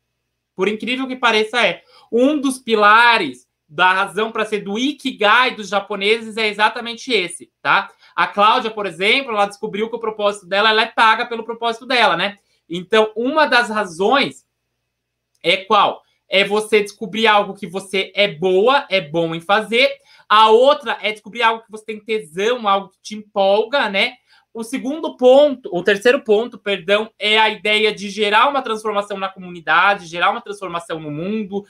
[0.55, 1.81] Por incrível que pareça, é.
[2.11, 7.89] Um dos pilares da razão para ser do Ikigai dos japoneses é exatamente esse, tá?
[8.15, 11.87] A Cláudia, por exemplo, ela descobriu que o propósito dela ela é paga pelo propósito
[11.87, 12.37] dela, né?
[12.69, 14.45] Então, uma das razões
[15.41, 16.03] é qual?
[16.29, 19.89] É você descobrir algo que você é boa, é bom em fazer.
[20.29, 24.17] A outra é descobrir algo que você tem tesão, algo que te empolga, né?
[24.55, 29.27] O segundo ponto, o terceiro ponto, perdão, é a ideia de gerar uma transformação na
[29.27, 31.65] comunidade, gerar uma transformação no mundo.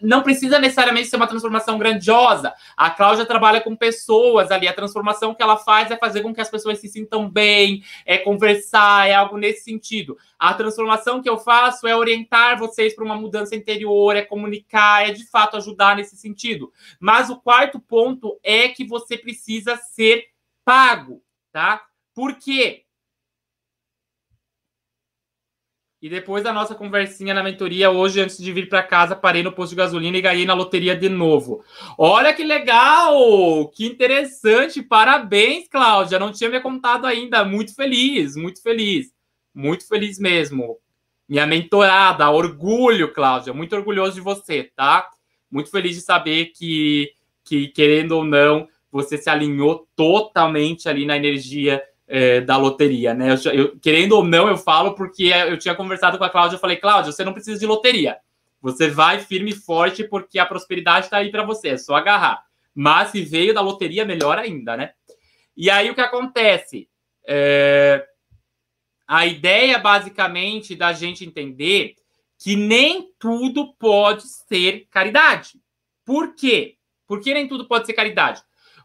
[0.00, 2.54] Não precisa necessariamente ser uma transformação grandiosa.
[2.74, 4.66] A Cláudia trabalha com pessoas ali.
[4.66, 8.16] A transformação que ela faz é fazer com que as pessoas se sintam bem, é
[8.16, 10.16] conversar, é algo nesse sentido.
[10.38, 15.12] A transformação que eu faço é orientar vocês para uma mudança interior, é comunicar, é
[15.12, 16.72] de fato ajudar nesse sentido.
[16.98, 20.28] Mas o quarto ponto é que você precisa ser
[20.64, 21.22] pago,
[21.52, 21.89] tá?
[22.20, 22.84] Por quê?
[26.02, 29.52] E depois da nossa conversinha na mentoria, hoje, antes de vir para casa, parei no
[29.52, 31.64] posto de gasolina e ganhei na loteria de novo.
[31.96, 33.68] Olha que legal!
[33.68, 34.82] Que interessante!
[34.82, 36.18] Parabéns, Cláudia!
[36.18, 37.42] Não tinha me contado ainda.
[37.42, 39.14] Muito feliz, muito feliz.
[39.54, 40.76] Muito feliz mesmo.
[41.26, 43.54] Minha mentorada, orgulho, Cláudia.
[43.54, 45.08] Muito orgulhoso de você, tá?
[45.50, 51.16] Muito feliz de saber que, que querendo ou não, você se alinhou totalmente ali na
[51.16, 53.32] energia é, da loteria, né?
[53.32, 56.60] Eu, eu, querendo ou não, eu falo porque eu tinha conversado com a Cláudia, eu
[56.60, 58.18] falei, Cláudia, você não precisa de loteria.
[58.60, 62.44] Você vai firme e forte porque a prosperidade está aí para você, é só agarrar.
[62.74, 64.92] Mas se veio da loteria, melhor ainda, né?
[65.56, 66.88] E aí o que acontece?
[67.26, 68.04] É...
[69.06, 71.94] A ideia, basicamente, da gente entender
[72.38, 75.60] que nem tudo pode ser caridade.
[76.04, 76.76] Por quê?
[77.06, 78.42] Por que nem tudo pode ser caridade?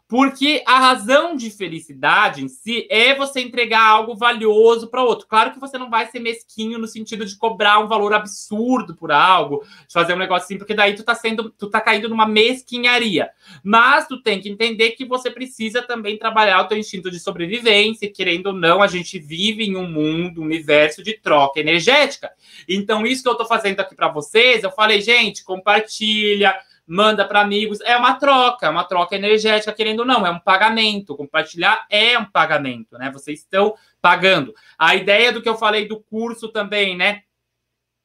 [0.08, 5.26] Porque a razão de felicidade em si é você entregar algo valioso para outro.
[5.26, 9.10] Claro que você não vai ser mesquinho no sentido de cobrar um valor absurdo por
[9.10, 12.26] algo, de fazer um negócio assim, porque daí tu tá sendo, tu tá caindo numa
[12.26, 13.30] mesquinharia.
[13.64, 18.10] Mas tu tem que entender que você precisa também trabalhar o teu instinto de sobrevivência,
[18.12, 22.30] querendo ou não, a gente vive em um mundo, um universo de troca energética.
[22.68, 26.54] Então isso que eu tô fazendo aqui para vocês, eu falei, gente, compartilha,
[26.86, 27.80] manda para amigos.
[27.80, 31.16] É uma troca, é uma troca energética, querendo ou não, é um pagamento.
[31.16, 33.10] Compartilhar é um pagamento, né?
[33.10, 34.54] Vocês estão pagando.
[34.78, 37.22] A ideia do que eu falei do curso também, né?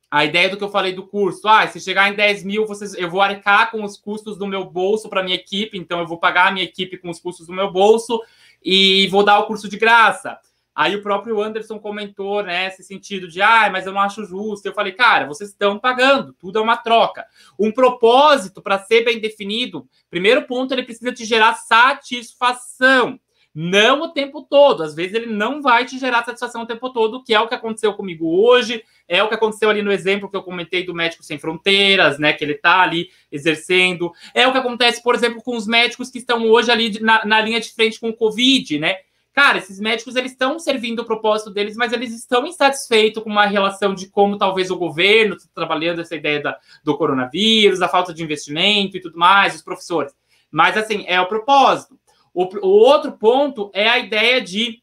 [0.10, 2.94] A ideia do que eu falei do curso, ah, se chegar em 10 mil, vocês,
[2.96, 6.18] eu vou arcar com os custos do meu bolso para minha equipe, então eu vou
[6.18, 8.22] pagar a minha equipe com os custos do meu bolso
[8.62, 10.38] e vou dar o curso de graça.
[10.74, 14.66] Aí o próprio Anderson comentou, né, esse sentido de, ah, mas eu não acho justo.
[14.66, 17.26] Eu falei, cara, vocês estão pagando, tudo é uma troca.
[17.60, 23.20] Um propósito, para ser bem definido, primeiro ponto, ele precisa te gerar satisfação.
[23.54, 24.82] Não o tempo todo.
[24.82, 27.54] Às vezes ele não vai te gerar satisfação o tempo todo, que é o que
[27.54, 31.22] aconteceu comigo hoje, é o que aconteceu ali no exemplo que eu comentei do Médico
[31.22, 32.32] Sem Fronteiras, né?
[32.32, 34.12] Que ele tá ali exercendo.
[34.34, 37.42] É o que acontece, por exemplo, com os médicos que estão hoje ali na, na
[37.42, 38.96] linha de frente com o Covid, né?
[39.34, 43.46] Cara, esses médicos eles estão servindo o propósito deles, mas eles estão insatisfeitos com uma
[43.46, 48.14] relação de como talvez o governo está trabalhando essa ideia da, do coronavírus, a falta
[48.14, 50.14] de investimento e tudo mais, os professores.
[50.52, 51.98] Mas assim, é o propósito.
[52.34, 54.82] O, o outro ponto é a ideia de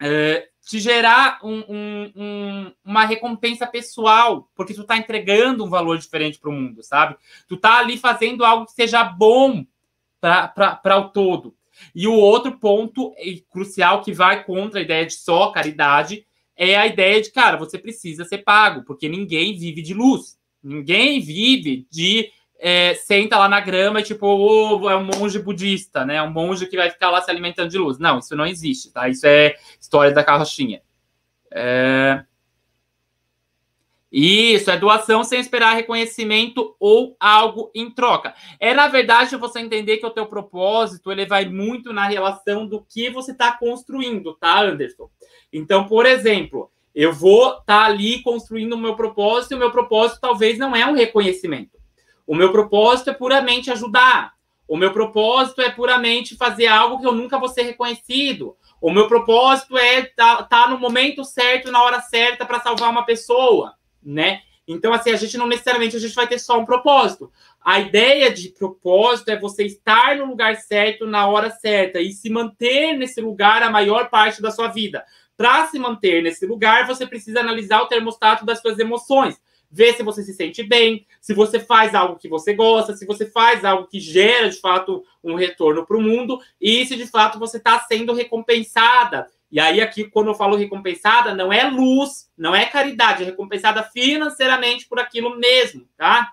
[0.00, 5.96] é, te gerar um, um, um, uma recompensa pessoal, porque tu está entregando um valor
[5.98, 7.16] diferente para o mundo, sabe?
[7.46, 9.64] Tu está ali fazendo algo que seja bom
[10.20, 11.55] para o todo.
[11.94, 13.14] E o outro ponto
[13.50, 17.78] crucial que vai contra a ideia de só caridade é a ideia de, cara, você
[17.78, 20.38] precisa ser pago, porque ninguém vive de luz.
[20.62, 26.04] Ninguém vive de é, senta lá na grama e tipo, oh, é um monge budista,
[26.04, 26.22] né?
[26.22, 27.98] Um monge que vai ficar lá se alimentando de luz.
[27.98, 29.08] Não, isso não existe, tá?
[29.08, 30.80] Isso é história da carrochinha.
[31.52, 32.24] É...
[34.10, 38.34] Isso, é doação sem esperar reconhecimento ou algo em troca.
[38.60, 42.84] É, na verdade, você entender que o teu propósito, ele vai muito na relação do
[42.88, 45.10] que você está construindo, tá, Anderson?
[45.52, 49.70] Então, por exemplo, eu vou estar tá ali construindo o meu propósito, e o meu
[49.70, 51.76] propósito talvez não é um reconhecimento.
[52.26, 54.32] O meu propósito é puramente ajudar.
[54.68, 58.56] O meu propósito é puramente fazer algo que eu nunca vou ser reconhecido.
[58.80, 62.90] O meu propósito é estar tá, tá no momento certo, na hora certa, para salvar
[62.90, 63.74] uma pessoa,
[64.06, 64.42] né?
[64.68, 67.30] Então, assim, a gente não necessariamente a gente vai ter só um propósito.
[67.64, 72.28] A ideia de propósito é você estar no lugar certo, na hora certa, e se
[72.30, 75.04] manter nesse lugar a maior parte da sua vida.
[75.36, 79.40] Para se manter nesse lugar, você precisa analisar o termostato das suas emoções
[79.70, 83.26] ver se você se sente bem, se você faz algo que você gosta, se você
[83.26, 87.38] faz algo que gera de fato um retorno para o mundo e se de fato
[87.38, 89.26] você está sendo recompensada.
[89.50, 93.82] E aí, aqui, quando eu falo recompensada, não é luz, não é caridade, é recompensada
[93.82, 96.32] financeiramente por aquilo mesmo, tá?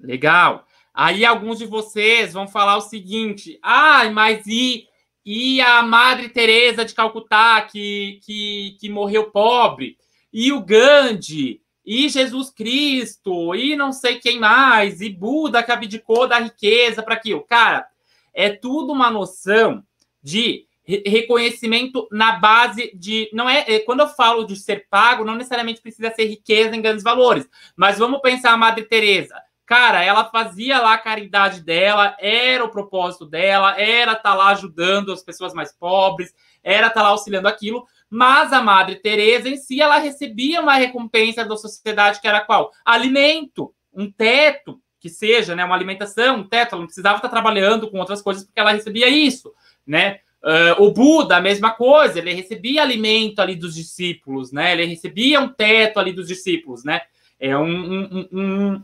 [0.00, 0.66] Legal.
[0.92, 4.88] Aí alguns de vocês vão falar o seguinte: ah, mas e
[5.24, 9.96] e a Madre Teresa de Calcutá, que, que, que morreu pobre,
[10.32, 16.28] e o Gandhi, e Jesus Cristo, e não sei quem mais, e Buda que abdicou
[16.28, 17.42] da riqueza para aquilo.
[17.42, 17.86] Cara,
[18.34, 19.82] é tudo uma noção
[20.22, 25.34] de reconhecimento na base de não é, é, quando eu falo de ser pago não
[25.34, 29.34] necessariamente precisa ser riqueza em grandes valores mas vamos pensar a Madre Teresa
[29.66, 34.48] Cara, ela fazia lá a caridade dela, era o propósito dela, era estar tá lá
[34.48, 39.48] ajudando as pessoas mais pobres, era estar tá lá auxiliando aquilo, mas a Madre Teresa
[39.48, 42.72] em si, ela recebia uma recompensa da sociedade que era qual?
[42.84, 47.90] Alimento, um teto, que seja, né, uma alimentação, um teto, ela não precisava estar trabalhando
[47.90, 49.52] com outras coisas porque ela recebia isso,
[49.86, 50.20] né?
[50.42, 54.72] Uh, o Buda, a mesma coisa, ele recebia alimento ali dos discípulos, né?
[54.72, 57.02] Ele recebia um teto ali dos discípulos, né?
[57.38, 58.82] É um, um, um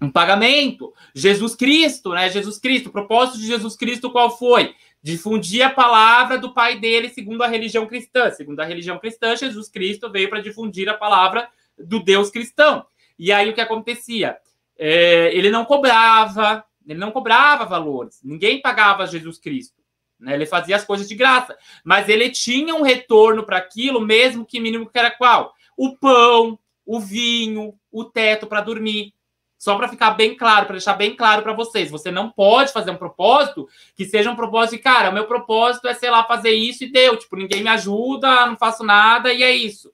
[0.00, 0.92] um pagamento.
[1.14, 2.28] Jesus Cristo, né?
[2.28, 4.74] Jesus Cristo, o propósito de Jesus Cristo qual foi?
[5.00, 8.30] Difundir a palavra do pai dele segundo a religião cristã.
[8.30, 12.84] Segundo a religião cristã, Jesus Cristo veio para difundir a palavra do Deus cristão.
[13.18, 14.36] E aí o que acontecia?
[14.78, 18.20] É, ele não cobrava, ele não cobrava valores.
[18.22, 19.82] Ninguém pagava Jesus Cristo.
[20.18, 20.34] Né?
[20.34, 21.56] Ele fazia as coisas de graça.
[21.84, 25.54] Mas ele tinha um retorno para aquilo, mesmo que mínimo que era qual?
[25.76, 29.12] O pão, o vinho, o teto para dormir.
[29.58, 32.90] Só para ficar bem claro, para deixar bem claro para vocês, você não pode fazer
[32.90, 33.66] um propósito
[33.96, 36.92] que seja um propósito de, cara, o meu propósito é, sei lá, fazer isso e
[36.92, 37.16] deu.
[37.16, 39.90] Tipo, ninguém me ajuda, não faço nada e é isso.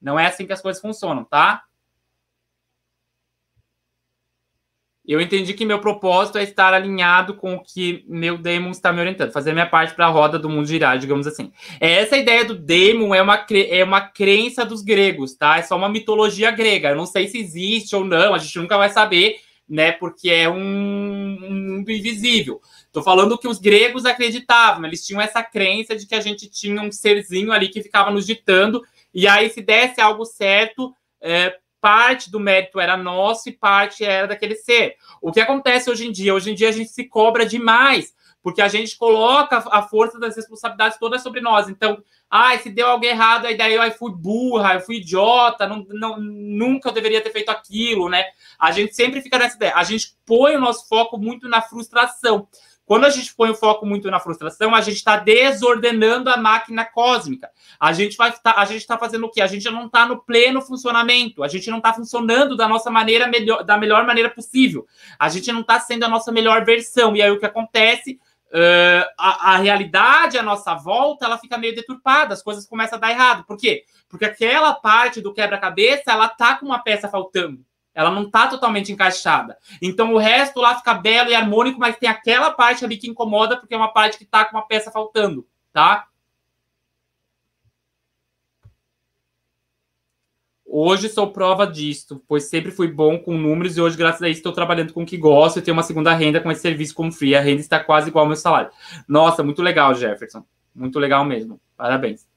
[0.00, 1.64] Não é assim que as coisas funcionam, tá?
[5.06, 9.00] Eu entendi que meu propósito é estar alinhado com o que meu demon está me
[9.00, 11.52] orientando, fazer minha parte para a roda do mundo girar, digamos assim.
[11.80, 15.58] Essa ideia do demon é uma, é uma crença dos gregos, tá?
[15.58, 16.90] É só uma mitologia grega.
[16.90, 19.90] Eu não sei se existe ou não, a gente nunca vai saber, né?
[19.90, 22.60] Porque é um, um mundo invisível.
[22.92, 26.80] Tô falando que os gregos acreditavam, eles tinham essa crença de que a gente tinha
[26.80, 28.80] um serzinho ali que ficava nos ditando,
[29.12, 34.28] e aí se desse algo certo, é, parte do mérito era nosso e parte era
[34.28, 34.94] daquele ser.
[35.20, 36.32] O que acontece hoje em dia?
[36.32, 40.36] Hoje em dia a gente se cobra demais, porque a gente coloca a força das
[40.36, 41.68] responsabilidades todas sobre nós.
[41.68, 45.84] Então, ai, se deu algo errado, aí daí eu fui burra, eu fui idiota, não,
[45.90, 48.26] não, nunca eu deveria ter feito aquilo, né?
[48.56, 49.74] A gente sempre fica nessa ideia.
[49.74, 52.46] A gente põe o nosso foco muito na frustração.
[52.92, 56.84] Quando a gente põe o foco muito na frustração, a gente está desordenando a máquina
[56.84, 57.48] cósmica.
[57.80, 59.40] A gente vai tá, a gente está fazendo o quê?
[59.40, 61.42] A gente não está no pleno funcionamento.
[61.42, 64.86] A gente não está funcionando da nossa maneira melhor, da melhor maneira possível.
[65.18, 67.16] A gente não está sendo a nossa melhor versão.
[67.16, 68.20] E aí o que acontece?
[68.48, 73.00] Uh, a, a, realidade à nossa volta ela fica meio deturpada, as coisas começam a
[73.00, 73.46] dar errado.
[73.46, 73.84] Por quê?
[74.06, 77.64] Porque aquela parte do quebra-cabeça ela tá com uma peça faltando.
[77.94, 79.56] Ela não está totalmente encaixada.
[79.80, 83.56] Então o resto lá fica belo e harmônico, mas tem aquela parte ali que incomoda
[83.56, 86.06] porque é uma parte que está com uma peça faltando, tá?
[90.74, 94.38] Hoje sou prova disto, pois sempre fui bom com números e hoje, graças a isso,
[94.38, 97.12] estou trabalhando com o que gosto e tenho uma segunda renda com esse serviço como
[97.12, 97.34] free.
[97.34, 98.70] A renda está quase igual ao meu salário.
[99.06, 100.42] Nossa, muito legal, Jefferson.
[100.74, 101.60] Muito legal mesmo.
[101.76, 102.31] Parabéns.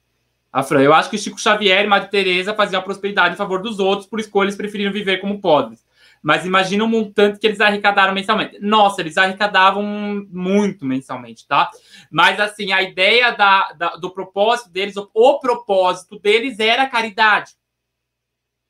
[0.55, 3.61] A Fran, eu acho que Chico Xavier e Madre Teresa faziam a prosperidade em favor
[3.61, 5.85] dos outros, por escolha eles preferiram viver como pobres.
[6.23, 8.57] Mas imagina o montante que eles arrecadaram mensalmente.
[8.61, 9.83] Nossa, eles arrecadavam
[10.29, 11.69] muito mensalmente, tá?
[12.09, 17.51] Mas assim, a ideia da, da do propósito deles, o, o propósito deles era caridade.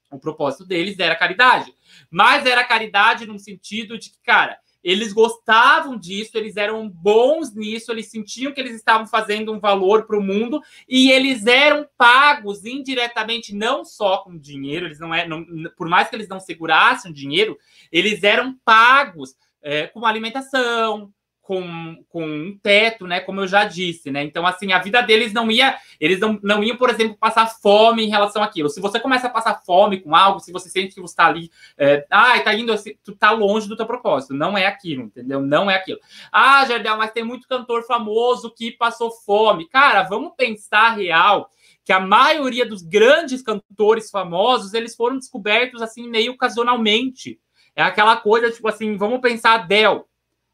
[0.09, 1.71] O propósito deles era caridade.
[2.09, 7.91] Mas era caridade no sentido de que, cara, eles gostavam disso, eles eram bons nisso,
[7.91, 12.63] eles sentiam que eles estavam fazendo um valor para o mundo e eles eram pagos
[12.65, 15.27] indiretamente, não só com dinheiro, eles não é,
[15.75, 17.57] por mais que eles não segurassem dinheiro,
[17.91, 21.11] eles eram pagos é, com alimentação,
[21.45, 23.19] com, com um teto, né?
[23.19, 24.23] Como eu já disse, né?
[24.23, 28.03] Então, assim, a vida deles não ia, eles não, não iam, por exemplo, passar fome
[28.03, 28.67] em relação àquilo.
[28.67, 31.51] Se você começa a passar fome com algo, se você sente que você está ali,
[31.77, 34.33] é, ah, tá indo assim, tu tá longe do teu propósito.
[34.33, 35.39] Não é aquilo, entendeu?
[35.39, 35.99] Não é aquilo.
[36.31, 39.69] Ah, Jardel, mas tem muito cantor famoso que passou fome.
[39.69, 41.51] Cara, vamos pensar real
[41.83, 47.39] que a maioria dos grandes cantores famosos, eles foram descobertos assim meio ocasionalmente.
[47.75, 50.01] É aquela coisa, tipo assim, vamos pensar Adele.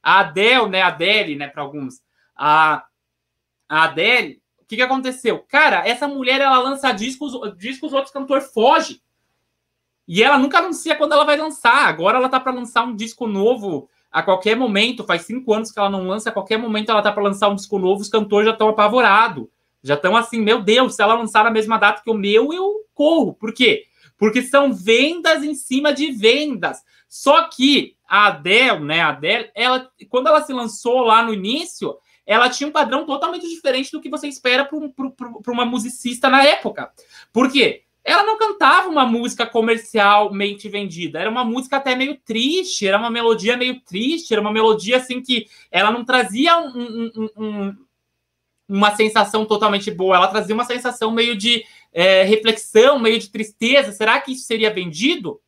[0.01, 0.81] A Adele, né?
[0.81, 1.47] Adele, né?
[1.47, 2.01] Para alguns.
[2.35, 2.85] A,
[3.69, 5.39] a Adele, o que, que aconteceu?
[5.47, 9.01] Cara, essa mulher ela lança discos, discos, outros cantores fogem.
[10.07, 11.87] E ela nunca anuncia quando ela vai lançar.
[11.87, 15.05] Agora ela tá para lançar um disco novo a qualquer momento.
[15.05, 16.29] Faz cinco anos que ela não lança.
[16.29, 18.01] A qualquer momento ela tá para lançar um disco novo.
[18.01, 19.47] Os cantores já estão apavorados.
[19.83, 22.85] Já estão assim, meu Deus, se ela lançar na mesma data que o meu, eu
[22.93, 23.33] corro.
[23.33, 23.85] Por quê?
[24.17, 26.83] Porque são vendas em cima de vendas.
[27.07, 31.95] Só que a Adele, né, a Adele, ela, quando ela se lançou lá no início,
[32.25, 36.91] ela tinha um padrão totalmente diferente do que você espera para uma musicista na época.
[37.31, 37.83] Por quê?
[38.03, 43.09] Ela não cantava uma música comercialmente vendida, era uma música até meio triste, era uma
[43.09, 47.77] melodia meio triste, era uma melodia assim que ela não trazia um, um, um,
[48.67, 53.93] uma sensação totalmente boa, ela trazia uma sensação meio de é, reflexão, meio de tristeza.
[53.93, 55.39] Será que isso seria vendido?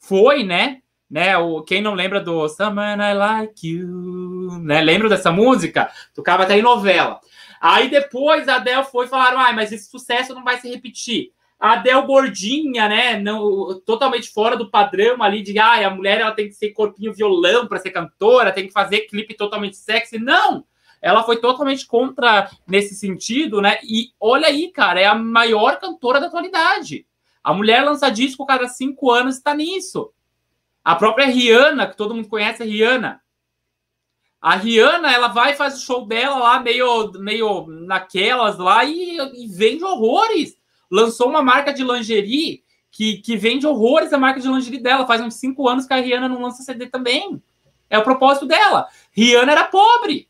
[0.00, 0.82] Foi, né?
[1.10, 1.36] Né?
[1.36, 4.80] O, quem não lembra do Someone I Like You, né?
[4.80, 5.90] Lembra dessa música?
[6.14, 7.20] Tocava até em novela.
[7.60, 11.32] Aí depois a Adele foi e falaram: ah, mas esse sucesso não vai se repetir.
[11.58, 13.18] A Adele gordinha, né?
[13.18, 17.12] Não, totalmente fora do padrão ali de ah, a mulher ela tem que ser corpinho
[17.12, 20.18] violão para ser cantora, tem que fazer clipe totalmente sexy.
[20.18, 20.64] Não!
[21.02, 23.78] Ela foi totalmente contra nesse sentido, né?
[23.82, 27.06] E olha aí, cara, é a maior cantora da atualidade.
[27.42, 30.12] A mulher lança disco cada cinco anos está nisso.
[30.84, 33.20] A própria Rihanna, que todo mundo conhece, a Rihanna.
[34.40, 39.46] A Rihanna, ela vai faz o show dela lá, meio, meio naquelas lá, e, e
[39.48, 40.56] vende horrores.
[40.90, 45.06] Lançou uma marca de lingerie que, que vende horrores a marca de lingerie dela.
[45.06, 47.40] Faz uns cinco anos que a Rihanna não lança CD também.
[47.88, 48.88] É o propósito dela.
[49.12, 50.28] Rihanna era pobre.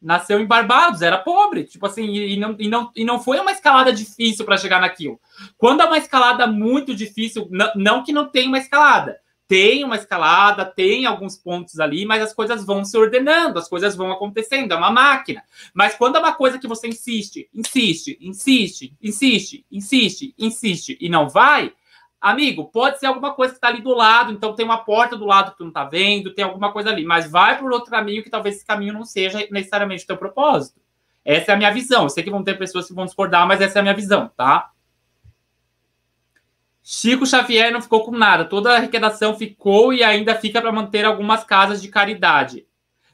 [0.00, 1.64] Nasceu em Barbados, era pobre.
[1.64, 5.20] Tipo assim, e, não, e, não, e não foi uma escalada difícil para chegar naquilo.
[5.58, 9.18] Quando é uma escalada muito difícil, não, não que não tenha uma escalada,
[9.52, 13.94] tem uma escalada, tem alguns pontos ali, mas as coisas vão se ordenando, as coisas
[13.94, 15.44] vão acontecendo, é uma máquina.
[15.74, 21.28] Mas quando é uma coisa que você insiste, insiste, insiste, insiste, insiste, insiste e não
[21.28, 21.70] vai,
[22.18, 25.26] amigo, pode ser alguma coisa que está ali do lado, então tem uma porta do
[25.26, 28.22] lado que tu não está vendo, tem alguma coisa ali, mas vai por outro caminho
[28.22, 30.80] que talvez esse caminho não seja necessariamente o teu propósito.
[31.22, 32.04] Essa é a minha visão.
[32.04, 34.30] Eu sei que vão ter pessoas que vão discordar, mas essa é a minha visão,
[34.34, 34.70] tá?
[36.82, 38.44] Chico Xavier não ficou com nada.
[38.44, 42.66] Toda a arrecadação ficou e ainda fica para manter algumas casas de caridade.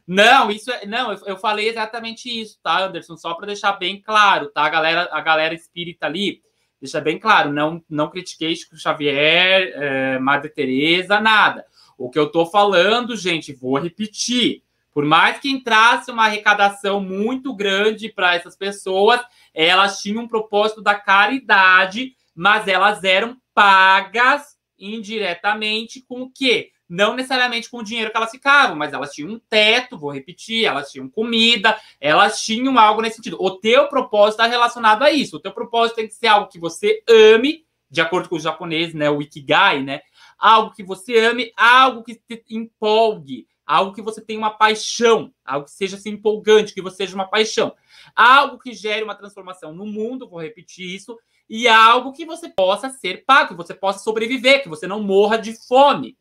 [0.06, 3.14] Não, isso é, não, eu, falei exatamente isso, tá, Anderson?
[3.18, 4.62] Só para deixar bem claro, tá?
[4.62, 6.40] A galera, a galera espírita ali,
[6.80, 11.66] deixa bem claro, não, não critiquei Chico Xavier, é, Madre Teresa, nada.
[11.98, 14.62] O que eu tô falando, gente, vou repetir.
[14.94, 19.20] Por mais que entrasse uma arrecadação muito grande para essas pessoas,
[19.52, 26.70] elas tinham um propósito da caridade, mas elas eram pagas indiretamente com o quê?
[26.88, 30.64] Não necessariamente com o dinheiro que elas ficavam, mas elas tinham um teto, vou repetir,
[30.64, 33.36] elas tinham comida, elas tinham algo nesse sentido.
[33.40, 35.36] O teu propósito está relacionado a isso.
[35.36, 38.94] O teu propósito tem que ser algo que você ame, de acordo com os japoneses,
[38.94, 39.10] né?
[39.10, 40.02] O Ikigai, né?
[40.38, 45.64] Algo que você ame, algo que te empolgue, algo que você tenha uma paixão, algo
[45.64, 47.74] que seja assim, empolgante, que você seja uma paixão,
[48.14, 51.18] algo que gere uma transformação no mundo, vou repetir isso,
[51.48, 55.38] e algo que você possa ser pago, que você possa sobreviver, que você não morra
[55.38, 56.16] de fome.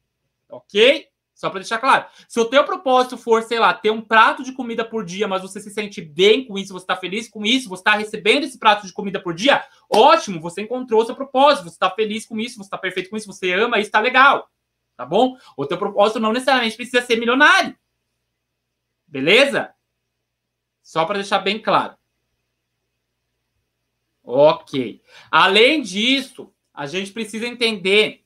[0.50, 1.08] Ok?
[1.38, 2.06] Só para deixar claro.
[2.28, 5.44] Se o teu propósito for, sei lá, ter um prato de comida por dia, mas
[5.44, 8.58] você se sente bem com isso, você está feliz com isso, você está recebendo esse
[8.58, 12.40] prato de comida por dia, ótimo, você encontrou o seu propósito, você está feliz com
[12.40, 14.50] isso, você está perfeito com isso, você ama isso, está legal.
[14.96, 15.38] Tá bom?
[15.56, 17.78] O teu propósito não necessariamente precisa ser milionário.
[19.06, 19.72] Beleza?
[20.82, 21.96] Só para deixar bem claro.
[24.30, 25.02] Ok.
[25.32, 28.26] Além disso, a gente precisa entender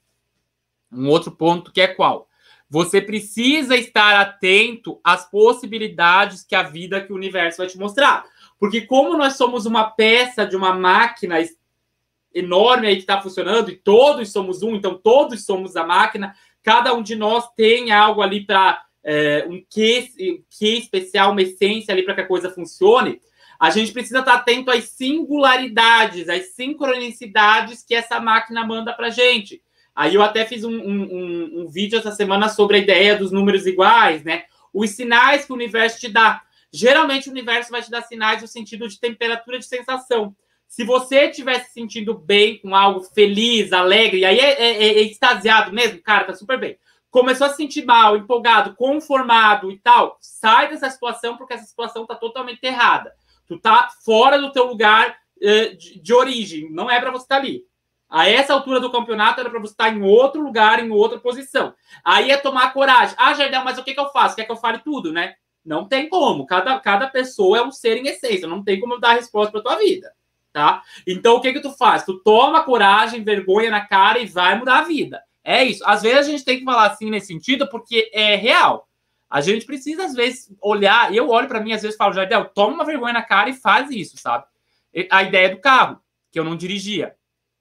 [0.92, 2.28] um outro ponto que é qual?
[2.68, 8.26] Você precisa estar atento às possibilidades que a vida, que o universo vai te mostrar.
[8.58, 11.38] Porque como nós somos uma peça de uma máquina
[12.34, 16.34] enorme aí que está funcionando e todos somos um, então todos somos a máquina,
[16.64, 20.08] cada um de nós tem algo ali para é, um quê,
[20.50, 23.22] que especial, uma essência ali para que a coisa funcione,
[23.62, 29.62] a gente precisa estar atento às singularidades, às sincronicidades que essa máquina manda para gente.
[29.96, 33.68] Aí eu até fiz um, um, um, vídeo essa semana sobre a ideia dos números
[33.68, 34.46] iguais, né?
[34.74, 36.42] Os sinais que o universo te dá.
[36.74, 40.36] Geralmente o universo vai te dar sinais no sentido de temperatura de sensação.
[40.68, 45.72] Se você estiver se sentindo bem com algo feliz, alegre, aí é, é, é, extasiado
[45.72, 46.80] mesmo, cara, tá super bem.
[47.12, 52.08] Começou a se sentir mal, empolgado, conformado e tal, sai dessa situação porque essa situação
[52.08, 53.14] tá totalmente errada.
[53.52, 57.36] Tu tá fora do teu lugar uh, de, de, origem, não é para você estar
[57.36, 57.66] tá ali.
[58.10, 61.20] A essa altura do campeonato era para você estar tá em outro lugar, em outra
[61.20, 61.74] posição.
[62.02, 63.14] Aí é tomar coragem.
[63.18, 64.38] Ah, Jardel, mas o que, que eu faço?
[64.38, 65.36] Quer que eu fale tudo, né?
[65.66, 66.46] Não tem como.
[66.46, 68.48] Cada, cada pessoa é um ser em essência.
[68.48, 70.14] Não tem como dar resposta para tua vida,
[70.54, 70.82] tá?
[71.06, 72.06] Então, o que que tu faz?
[72.06, 75.22] Tu toma coragem, vergonha na cara e vai mudar a vida.
[75.44, 75.84] É isso.
[75.86, 78.88] Às vezes a gente tem que falar assim nesse sentido porque é real.
[79.32, 81.16] A gente precisa, às vezes, olhar.
[81.16, 83.90] Eu olho para mim, às vezes, falo, Jardel, toma uma vergonha na cara e faz
[83.90, 84.44] isso, sabe?
[85.10, 87.16] A ideia do carro, que eu não dirigia.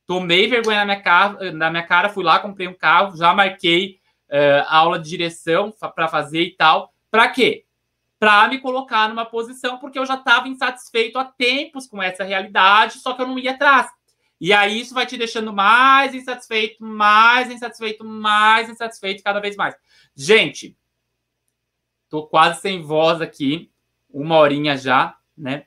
[0.05, 4.01] Tomei vergonha na minha cara, na minha cara fui lá, comprei um carro, já marquei
[4.29, 6.93] uh, aula de direção para fazer e tal.
[7.09, 7.65] Para quê?
[8.19, 12.99] Para me colocar numa posição, porque eu já estava insatisfeito há tempos com essa realidade,
[12.99, 13.87] só que eu não ia atrás.
[14.41, 19.77] E aí isso vai te deixando mais insatisfeito, mais insatisfeito, mais insatisfeito cada vez mais.
[20.17, 20.77] Gente,
[22.11, 23.71] Tô quase sem voz aqui,
[24.13, 25.67] uma horinha já, né?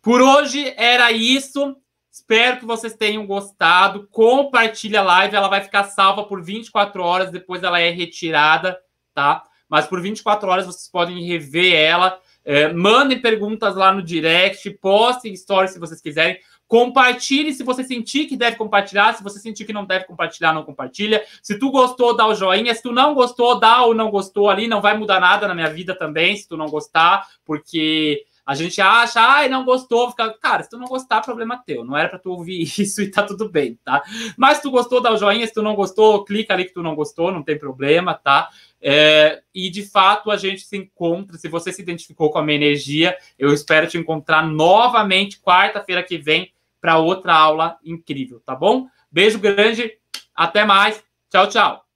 [0.00, 1.76] Por hoje era isso.
[2.10, 4.08] Espero que vocês tenham gostado.
[4.10, 8.78] Compartilha a live, ela vai ficar salva por 24 horas, depois ela é retirada,
[9.14, 9.44] tá?
[9.68, 12.18] Mas por 24 horas vocês podem rever ela.
[12.44, 16.38] É, mandem perguntas lá no direct, postem stories se vocês quiserem.
[16.72, 19.12] Compartilhe se você sentir que deve compartilhar.
[19.12, 21.22] Se você sentir que não deve compartilhar, não compartilha.
[21.42, 22.74] Se tu gostou, dá o joinha.
[22.74, 24.66] Se tu não gostou, dá ou não gostou ali.
[24.66, 28.80] Não vai mudar nada na minha vida também, se tu não gostar, porque a gente
[28.80, 32.18] acha, ai, não gostou, fica, cara, se tu não gostar, problema teu, não era para
[32.18, 34.02] tu ouvir isso e tá tudo bem, tá?
[34.36, 36.82] Mas se tu gostou, dá o joinha, se tu não gostou, clica ali que tu
[36.82, 38.48] não gostou, não tem problema, tá?
[38.80, 41.38] É, e de fato a gente se encontra.
[41.38, 46.18] Se você se identificou com a minha energia, eu espero te encontrar novamente quarta-feira que
[46.18, 46.51] vem
[46.82, 48.88] para outra aula incrível, tá bom?
[49.10, 49.92] Beijo grande,
[50.34, 51.91] até mais, tchau, tchau.